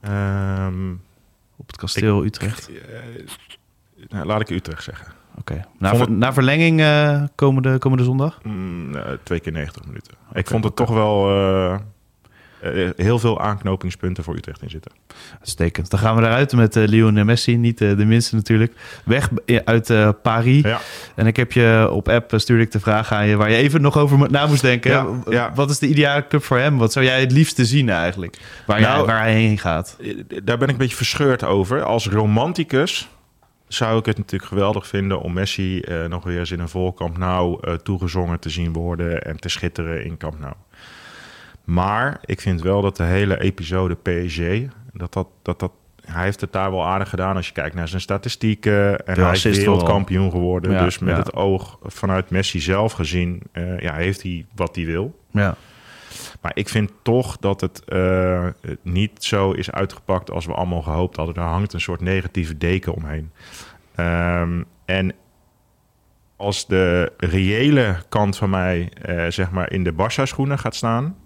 Ehm, 0.00 0.90
Op 1.56 1.66
het 1.66 1.76
kasteel 1.76 2.24
Utrecht. 2.24 2.70
nou, 4.08 4.26
laat 4.26 4.40
ik 4.40 4.50
Utrecht 4.50 4.82
zeggen. 4.82 5.06
Oké. 5.40 5.64
Na, 5.78 6.06
na 6.08 6.32
verlenging 6.32 6.80
eh, 6.80 7.22
komende, 7.34 7.78
komende 7.78 8.04
zondag? 8.04 8.38
Mm, 8.42 8.94
eh, 8.94 9.02
twee 9.22 9.40
keer 9.40 9.52
90 9.52 9.84
minuten. 9.84 10.14
ik 10.32 10.46
vond 10.46 10.64
het 10.64 10.76
toch 10.76 10.90
wel 10.90 11.28
eh, 12.60 12.90
heel 12.96 13.18
veel 13.18 13.40
aanknopingspunten 13.40 14.24
voor 14.24 14.34
Utrecht 14.34 14.62
in 14.62 14.70
zitten. 14.70 14.92
Uitstekend. 15.38 15.90
Dan 15.90 15.98
gaan 15.98 16.16
we 16.16 16.22
eruit 16.22 16.52
met 16.52 16.76
eh 16.76 16.84
Lionel 16.86 17.20
en 17.20 17.26
Messi. 17.26 17.56
Niet 17.56 17.78
de 17.78 18.04
minste 18.06 18.34
natuurlijk. 18.34 18.72
Weg 19.04 19.28
uit 19.64 19.90
eh, 19.90 20.08
Paris. 20.22 20.62
Ja. 20.62 20.80
En 21.14 21.26
ik 21.26 21.36
heb 21.36 21.52
je 21.52 21.88
op 21.92 22.08
app 22.08 22.32
stuurde 22.36 22.62
ik 22.62 22.72
de 22.72 22.80
vraag 22.80 23.12
aan 23.12 23.26
je... 23.26 23.36
waar 23.36 23.50
je 23.50 23.56
even 23.56 23.80
nog 23.80 23.98
over 23.98 24.30
na 24.30 24.46
moest 24.46 24.62
denken. 24.62 25.22
Ja. 25.28 25.52
Wat 25.54 25.70
is 25.70 25.78
de 25.78 25.88
ideale 25.88 26.26
club 26.26 26.44
voor 26.44 26.58
hem? 26.58 26.78
Wat 26.78 26.92
zou 26.92 27.04
jij 27.04 27.20
het 27.20 27.32
liefste 27.32 27.64
zien 27.64 27.88
eigenlijk? 27.88 28.38
Waar, 28.66 28.80
Nou, 28.80 28.96
jij, 28.96 29.06
waar 29.06 29.20
hij 29.22 29.34
heen 29.34 29.58
gaat. 29.58 29.96
Daar 30.44 30.58
ben 30.58 30.66
ik 30.66 30.72
een 30.72 30.76
beetje 30.76 30.96
verscheurd 30.96 31.44
over. 31.44 31.82
Als 31.82 32.08
romanticus 32.08 33.08
zou 33.72 33.98
ik 33.98 34.06
het 34.06 34.16
natuurlijk 34.16 34.50
geweldig 34.50 34.86
vinden 34.86 35.20
om 35.20 35.32
Messi 35.32 35.80
eh, 35.80 36.04
nog 36.04 36.24
weer 36.24 36.38
eens 36.38 36.50
in 36.50 36.60
een 36.60 36.68
vol 36.68 36.94
Camp 36.94 37.18
Nou 37.18 37.58
eh, 37.60 37.74
toegezongen 37.74 38.40
te 38.40 38.50
zien 38.50 38.72
worden 38.72 39.22
en 39.22 39.36
te 39.36 39.48
schitteren 39.48 40.04
in 40.04 40.16
Camp 40.16 40.38
Nou. 40.38 40.54
Maar 41.64 42.20
ik 42.24 42.40
vind 42.40 42.62
wel 42.62 42.82
dat 42.82 42.96
de 42.96 43.02
hele 43.02 43.40
episode 43.40 43.94
PSG, 43.94 44.40
dat 44.92 45.12
dat, 45.12 45.28
dat, 45.42 45.60
dat 45.60 45.72
hij 46.04 46.24
heeft 46.24 46.40
het 46.40 46.52
daar 46.52 46.70
wel 46.70 46.84
aardig 46.84 47.08
gedaan 47.08 47.36
als 47.36 47.46
je 47.46 47.52
kijkt 47.52 47.74
naar 47.74 47.88
zijn 47.88 48.00
statistieken. 48.00 49.06
En 49.06 49.20
hij 49.20 49.32
is 49.32 49.42
wereldkampioen 49.42 50.30
geworden. 50.30 50.72
Ja, 50.72 50.84
dus 50.84 50.98
met 50.98 51.10
ja. 51.10 51.18
het 51.18 51.34
oog 51.34 51.78
vanuit 51.82 52.30
Messi 52.30 52.60
zelf 52.60 52.92
gezien, 52.92 53.42
eh, 53.52 53.78
ja, 53.78 53.94
heeft 53.94 54.22
hij 54.22 54.46
wat 54.54 54.76
hij 54.76 54.84
wil. 54.84 55.18
Ja. 55.30 55.56
Maar 56.40 56.52
ik 56.54 56.68
vind 56.68 56.92
toch 57.02 57.36
dat 57.36 57.60
het 57.60 57.84
eh, 57.84 58.46
niet 58.82 59.24
zo 59.24 59.52
is 59.52 59.70
uitgepakt 59.70 60.30
als 60.30 60.46
we 60.46 60.54
allemaal 60.54 60.82
gehoopt 60.82 61.16
hadden. 61.16 61.34
Er 61.34 61.42
hangt 61.42 61.72
een 61.72 61.80
soort 61.80 62.00
negatieve 62.00 62.58
deken 62.58 62.94
omheen. 62.94 63.32
Ehm, 63.94 64.62
en 64.84 65.14
als 66.36 66.66
de 66.66 67.12
reële 67.16 67.96
kant 68.08 68.36
van 68.36 68.50
mij 68.50 68.92
eh, 69.02 69.26
zeg 69.28 69.50
maar 69.50 69.72
in 69.72 69.84
de 69.84 69.92
Barça-schoenen 69.92 70.58
gaat 70.58 70.74
staan... 70.74 71.16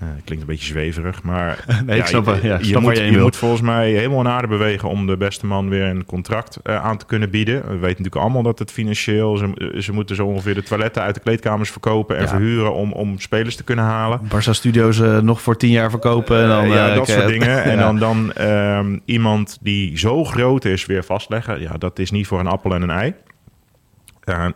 eh, 0.00 0.08
klinkt 0.24 0.42
een 0.44 0.50
beetje 0.50 0.66
zweverig, 0.66 1.22
maar 1.22 1.64
Nee, 1.86 1.98
ik 1.98 2.06
snap 2.06 2.26
je, 2.26 2.46
ja, 2.48 2.58
je 2.58 2.64
snap 2.64 2.82
moet, 2.82 2.96
je 2.96 3.04
je 3.10 3.18
moet 3.18 3.36
volgens 3.36 3.60
mij 3.60 3.90
helemaal 3.90 4.22
naar 4.22 4.32
aarde 4.32 4.46
bewegen 4.48 4.88
om 4.88 5.06
de 5.06 5.16
beste 5.16 5.46
man 5.46 5.68
weer 5.68 5.84
een 5.84 6.04
contract 6.04 6.58
eh, 6.62 6.84
aan 6.84 6.96
te 6.98 7.06
kunnen 7.06 7.30
bieden. 7.30 7.54
We 7.54 7.68
weten 7.68 7.88
natuurlijk 7.88 8.16
allemaal 8.16 8.42
dat 8.42 8.58
het 8.58 8.72
financieel, 8.72 9.36
ze, 9.36 9.74
ze 9.78 9.92
moeten 9.92 10.16
zo 10.16 10.26
ongeveer 10.26 10.54
de 10.54 10.62
toiletten 10.62 11.02
uit 11.02 11.14
de 11.14 11.20
kleedkamers 11.20 11.70
verkopen 11.70 12.16
en 12.16 12.22
Ja. 12.22 12.28
verhuren 12.28 12.74
om, 12.74 12.92
om 12.92 13.18
spelers 13.18 13.56
te 13.56 13.64
kunnen 13.64 13.84
halen. 13.84 14.20
Barça 14.24 14.50
Studios 14.50 15.00
eh, 15.00 15.18
nog 15.18 15.40
voor 15.42 15.56
tien 15.56 15.70
jaar 15.70 15.90
verkopen. 15.90 16.42
En 16.42 16.48
dan, 16.48 16.64
Eh, 16.64 16.70
ja, 16.70 16.88
eh, 16.88 16.94
dat 16.94 17.08
soort 17.08 17.26
dingen. 17.26 17.62
En 17.68 17.74
ja. 17.76 17.80
dan, 17.80 17.98
dan 17.98 18.32
ehm, 18.32 18.98
iemand 19.04 19.58
die 19.60 19.98
zo 19.98 20.24
groot 20.24 20.64
is 20.64 20.86
weer 20.86 21.04
vastleggen. 21.04 21.60
Ja, 21.60 21.72
dat 21.78 21.98
is 21.98 22.10
niet 22.10 22.26
voor 22.26 22.40
een 22.40 22.46
appel 22.46 22.74
en 22.74 22.82
een 22.82 22.90
ei. 22.90 23.14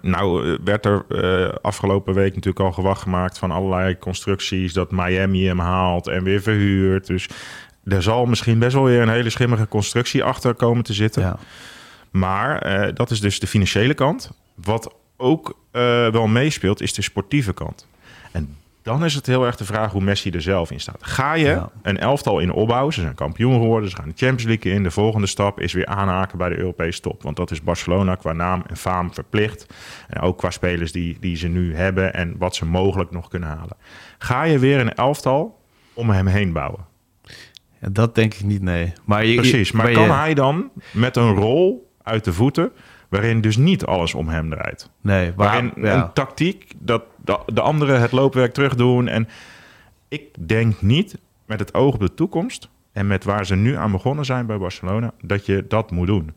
Nou 0.00 0.52
eh, 0.52 0.58
werd 0.64 0.86
er 0.86 1.04
eh, 1.08 1.54
afgelopen 1.62 2.14
week 2.14 2.34
natuurlijk 2.34 2.64
al 2.64 2.72
gewacht 2.72 3.02
gemaakt 3.02 3.38
van 3.38 3.50
allerlei 3.50 3.98
constructies. 3.98 4.72
Dat 4.72 4.90
Miami 4.90 5.46
hem 5.46 5.58
haalt 5.58 6.08
en 6.08 6.24
weer 6.24 6.42
verhuurt. 6.42 7.06
Dus 7.06 7.28
er 7.84 8.02
zal 8.02 8.26
misschien 8.26 8.58
best 8.58 8.74
wel 8.74 8.84
weer 8.84 9.00
een 9.00 9.08
hele 9.08 9.30
schimmige 9.30 9.68
constructie 9.68 10.24
achter 10.24 10.54
komen 10.54 10.84
te 10.84 10.92
zitten. 10.92 11.22
Ja. 11.22 11.38
Maar 12.10 12.58
eh, 12.58 12.94
dat 12.94 13.10
is 13.10 13.20
dus 13.20 13.40
de 13.40 13.46
financiële 13.46 13.94
kant. 13.94 14.30
Wat 14.54 14.94
ook 15.16 15.60
wel 16.12 16.26
meespeelt, 16.26 16.80
is 16.80 16.94
de 16.94 17.02
sportieve 17.02 17.52
kant. 17.52 17.86
En 18.32 18.56
dan 18.82 19.04
is 19.04 19.14
het 19.14 19.26
heel 19.26 19.44
erg 19.46 19.56
de 19.56 19.64
vraag 19.64 19.92
hoe 19.92 20.02
Messi 20.02 20.30
er 20.30 20.42
zelf 20.42 20.70
in 20.70 20.80
staat. 20.80 20.98
Ga 21.06 21.34
je 21.34 21.44
Ja. 21.46 21.70
een 21.82 21.98
elftal 21.98 22.38
in 22.38 22.52
opbouw? 22.52 22.90
Ze 22.90 23.00
zijn 23.00 23.14
kampioen 23.14 23.52
geworden, 23.60 23.90
ze 23.90 23.96
gaan 23.96 24.08
de 24.08 24.14
Champions 24.16 24.44
League 24.44 24.72
in. 24.72 24.82
De 24.82 24.90
volgende 24.90 25.26
stap 25.26 25.60
is 25.60 25.72
weer 25.72 25.86
aanhaken 25.86 26.38
bij 26.38 26.48
de 26.48 26.56
Europese 26.58 27.00
top. 27.00 27.22
Want 27.22 27.36
dat 27.36 27.50
is 27.50 27.62
Barcelona 27.62 28.14
qua 28.14 28.32
naam 28.32 28.62
en 28.66 28.76
faam 28.76 29.14
verplicht. 29.14 29.66
En 30.08 30.20
ook 30.20 30.38
qua 30.38 30.50
spelers 30.50 30.92
die, 30.92 31.16
die 31.20 31.36
ze 31.36 31.48
nu 31.48 31.74
hebben 31.76 32.14
en 32.14 32.34
wat 32.38 32.54
ze 32.54 32.64
mogelijk 32.66 33.10
nog 33.10 33.28
kunnen 33.28 33.48
halen. 33.48 33.76
Ga 34.18 34.42
je 34.42 34.58
weer 34.58 34.80
een 34.80 34.94
elftal 34.94 35.60
om 35.94 36.10
hem 36.10 36.26
heen 36.26 36.52
bouwen? 36.52 36.84
Ja, 37.80 37.88
dat 37.92 38.14
denk 38.14 38.34
ik 38.34 38.42
niet, 38.44 38.62
nee. 38.62 38.92
Maar 39.04 39.24
je, 39.24 39.34
Precies, 39.34 39.72
maar 39.72 39.92
kan 39.92 40.10
hij 40.10 40.34
dan 40.34 40.70
met 40.92 41.16
een 41.16 41.34
rol 41.34 41.90
uit 42.02 42.24
de 42.24 42.32
voeten... 42.32 42.70
waarin 43.08 43.40
dus 43.40 43.56
niet 43.56 43.84
alles 43.84 44.14
om 44.14 44.28
hem 44.28 44.50
draait? 44.50 44.90
Nee, 45.00 45.32
waar, 45.36 45.46
Waarin 45.46 45.72
ja. 45.76 45.94
een 46.02 46.12
tactiek 46.12 46.72
dat 46.78 47.02
de, 47.24 47.38
de 47.46 47.60
anderen 47.60 48.00
het 48.00 48.12
loopwerk 48.12 48.52
terug 48.52 48.74
doen. 48.74 49.08
En 49.08 49.28
ik 50.08 50.48
denk 50.48 50.82
niet 50.82 51.18
met 51.46 51.58
het 51.58 51.74
oog 51.74 51.94
op 51.94 52.00
de 52.00 52.14
toekomst 52.14 52.68
en 52.92 53.06
met 53.06 53.24
waar 53.24 53.46
ze 53.46 53.56
nu 53.56 53.76
aan 53.76 53.90
begonnen 53.90 54.24
zijn 54.24 54.46
bij 54.46 54.58
Barcelona, 54.58 55.12
dat 55.22 55.46
je 55.46 55.64
dat 55.68 55.90
moet 55.90 56.06
doen. 56.06 56.34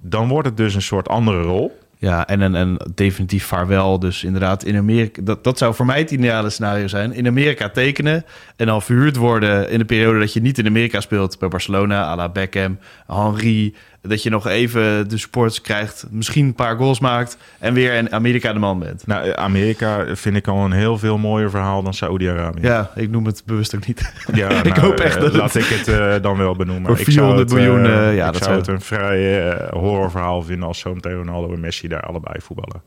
Dan 0.00 0.28
wordt 0.28 0.48
het 0.48 0.56
dus 0.56 0.74
een 0.74 0.82
soort 0.82 1.08
andere 1.08 1.42
rol. 1.42 1.78
Ja, 1.98 2.26
en 2.26 2.40
een, 2.40 2.54
een 2.54 2.80
definitief 2.94 3.44
vaarwel. 3.44 3.98
Dus 3.98 4.24
inderdaad, 4.24 4.64
in 4.64 4.76
Amerika, 4.76 5.22
dat, 5.22 5.44
dat 5.44 5.58
zou 5.58 5.74
voor 5.74 5.86
mij 5.86 5.98
het 5.98 6.10
ideale 6.10 6.50
scenario 6.50 6.86
zijn. 6.88 7.12
In 7.12 7.26
Amerika 7.26 7.68
tekenen 7.68 8.24
en 8.56 8.66
dan 8.66 8.82
verhuurd 8.82 9.16
worden 9.16 9.70
in 9.70 9.78
de 9.78 9.84
periode 9.84 10.18
dat 10.18 10.32
je 10.32 10.40
niet 10.40 10.58
in 10.58 10.66
Amerika 10.66 11.00
speelt. 11.00 11.38
Bij 11.38 11.48
Barcelona, 11.48 12.04
à 12.04 12.16
la 12.16 12.28
Beckham, 12.28 12.78
Henry. 13.06 13.74
Dat 14.08 14.22
je 14.22 14.30
nog 14.30 14.46
even 14.46 15.08
de 15.08 15.18
supports 15.18 15.60
krijgt, 15.60 16.06
misschien 16.10 16.44
een 16.46 16.54
paar 16.54 16.76
goals 16.76 17.00
maakt 17.00 17.36
en 17.58 17.74
weer 17.74 17.94
in 17.94 18.12
Amerika 18.12 18.52
de 18.52 18.58
man 18.58 18.78
bent. 18.78 19.06
Nou, 19.06 19.32
Amerika 19.36 20.16
vind 20.16 20.36
ik 20.36 20.48
al 20.48 20.64
een 20.64 20.72
heel 20.72 20.98
veel 20.98 21.18
mooier 21.18 21.50
verhaal 21.50 21.82
dan 21.82 21.94
Saoedi-Arabië. 21.94 22.60
Ja, 22.62 22.90
ik 22.94 23.10
noem 23.10 23.26
het 23.26 23.42
bewust 23.46 23.74
ook 23.76 23.86
niet. 23.86 24.12
Ja, 24.34 24.48
Ik 24.62 24.76
nou, 24.76 24.80
hoop 24.80 25.00
echt 25.00 25.16
eh, 25.16 25.22
dat 25.22 25.32
laat 25.34 25.52
het- 25.52 25.62
ik 25.62 25.68
het 25.78 25.88
eh, 25.88 26.14
dan 26.22 26.36
wel 26.36 26.56
benoemen. 26.56 26.86
Voor 26.96 26.98
ik 26.98 27.04
zou 27.12 27.14
400 27.14 27.50
het, 27.50 27.58
eh, 27.58 27.64
miljoen, 27.66 27.86
eh, 27.86 28.16
ja, 28.16 28.26
ik 28.26 28.32
dat 28.32 28.42
zou 28.44 28.56
het 28.56 28.66
een 28.66 28.80
vrij 28.80 29.48
eh, 29.50 29.68
horrorverhaal 29.72 30.42
vinden 30.42 30.68
als 30.68 30.78
zometeen 30.78 31.12
Ronaldo 31.14 31.52
en 31.52 31.60
Messi 31.60 31.88
daar 31.88 32.00
allebei 32.02 32.40
voetballen. 32.40 32.82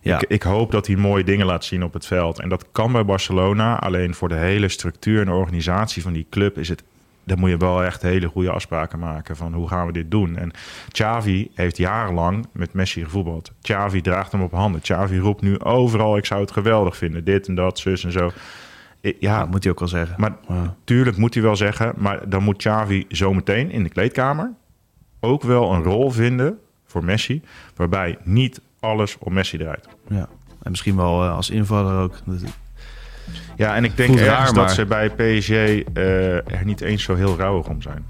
Ja. 0.00 0.16
Ik, 0.20 0.28
ik 0.28 0.42
hoop 0.42 0.70
dat 0.72 0.86
hij 0.86 0.96
mooie 0.96 1.24
dingen 1.24 1.46
laat 1.46 1.64
zien 1.64 1.82
op 1.84 1.92
het 1.92 2.06
veld. 2.06 2.40
En 2.40 2.48
dat 2.48 2.64
kan 2.72 2.92
bij 2.92 3.04
Barcelona. 3.04 3.76
Alleen 3.78 4.14
voor 4.14 4.28
de 4.28 4.34
hele 4.34 4.68
structuur 4.68 5.20
en 5.20 5.28
organisatie 5.28 6.02
van 6.02 6.12
die 6.12 6.26
club 6.30 6.58
is 6.58 6.68
het. 6.68 6.82
Dan 7.30 7.38
moet 7.38 7.50
je 7.50 7.56
wel 7.56 7.84
echt 7.84 8.02
hele 8.02 8.28
goede 8.28 8.50
afspraken 8.50 8.98
maken 8.98 9.36
van 9.36 9.54
hoe 9.54 9.68
gaan 9.68 9.86
we 9.86 9.92
dit 9.92 10.10
doen. 10.10 10.36
En 10.36 10.50
Xavi 10.92 11.50
heeft 11.54 11.76
jarenlang 11.76 12.46
met 12.52 12.72
Messi 12.72 13.04
gevoetbald. 13.04 13.52
Xavi 13.62 14.00
draagt 14.00 14.32
hem 14.32 14.42
op 14.42 14.52
handen. 14.52 14.80
Xavi 14.80 15.18
roept 15.18 15.42
nu 15.42 15.60
overal, 15.60 16.16
ik 16.16 16.26
zou 16.26 16.40
het 16.40 16.50
geweldig 16.50 16.96
vinden. 16.96 17.24
Dit 17.24 17.48
en 17.48 17.54
dat, 17.54 17.78
zus 17.78 18.04
en 18.04 18.12
zo. 18.12 18.30
Ja, 19.00 19.12
Ja, 19.18 19.44
moet 19.44 19.62
hij 19.62 19.72
ook 19.72 19.78
wel 19.78 19.88
zeggen. 19.88 20.16
maar 20.18 20.36
tuurlijk 20.84 21.16
moet 21.16 21.34
hij 21.34 21.42
wel 21.42 21.56
zeggen, 21.56 21.92
maar 21.96 22.28
dan 22.28 22.42
moet 22.42 22.56
Xavi 22.56 23.04
zometeen 23.08 23.70
in 23.70 23.82
de 23.82 23.88
kleedkamer 23.88 24.52
ook 25.20 25.42
wel 25.42 25.72
een 25.72 25.82
rol 25.82 26.10
vinden 26.10 26.58
voor 26.84 27.04
Messi, 27.04 27.42
waarbij 27.76 28.18
niet 28.24 28.60
alles 28.80 29.18
om 29.18 29.32
Messi 29.32 29.58
draait. 29.58 29.88
Ja. 30.08 30.28
En 30.62 30.70
misschien 30.70 30.96
wel 30.96 31.24
eh, 31.24 31.36
als 31.36 31.50
invaller 31.50 32.02
ook. 32.02 32.14
Ja, 33.60 33.74
en 33.74 33.84
ik 33.84 33.96
denk 33.96 34.08
Voelt 34.08 34.20
ergens 34.20 34.38
raar, 34.38 34.54
dat 34.54 34.64
maar- 34.64 34.74
ze 34.74 34.86
bij 34.86 35.10
PSG 35.10 35.50
eh, 35.50 36.34
er 36.34 36.64
niet 36.64 36.80
eens 36.80 37.02
zo 37.02 37.14
heel 37.14 37.36
rauwig 37.36 37.66
om 37.68 37.82
zijn. 37.82 38.04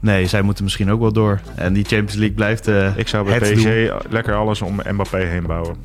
Nee, 0.00 0.26
zij 0.26 0.42
moeten 0.42 0.64
misschien 0.64 0.90
ook 0.90 1.00
wel 1.00 1.12
door. 1.12 1.40
En 1.54 1.72
die 1.72 1.84
Champions 1.84 2.14
League 2.14 2.34
blijft 2.36 2.66
eh 2.68 2.96
Ik 2.96 3.08
zou 3.08 3.24
bij 3.24 3.34
het 3.34 3.54
PSG 3.54 3.66
lekker 4.10 4.34
alles 4.34 4.62
om 4.62 4.80
Mbappé 4.90 5.18
heen 5.18 5.46
bouwen. 5.46 5.76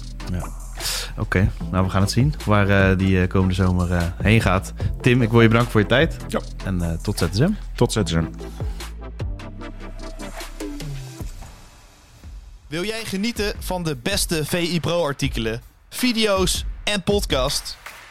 Oké, 1.18 1.50
nou 1.72 1.84
we 1.84 1.90
gaan 1.90 2.02
het 2.02 2.12
zien 2.12 2.34
waar 2.46 2.70
eh, 2.70 2.98
die 2.98 3.22
eh, 3.22 3.28
komende 3.28 3.54
zomer 3.54 3.92
eh, 3.92 4.02
heen 4.22 4.42
gaat. 4.42 4.74
Tim, 5.02 5.22
ik 5.22 5.30
wil 5.32 5.42
je 5.42 5.48
bedanken 5.48 5.72
voor 5.72 5.82
je 5.82 5.88
tijd. 5.88 6.18
Ja. 6.28 6.40
En 6.66 6.82
eh, 6.82 6.92
tot 7.02 7.18
ZSM. 7.18 7.50
Tot 7.76 7.92
ZSM. 7.92 8.24
Wil 12.68 12.84
jij 12.84 13.02
genieten 13.06 13.54
van 13.60 13.84
de 13.84 13.98
beste 14.04 14.46
VI 14.46 14.80
Pro 14.80 15.04
artikelen, 15.06 15.62
video's 15.90 16.66
en 16.84 17.04
podcast? 17.04 17.78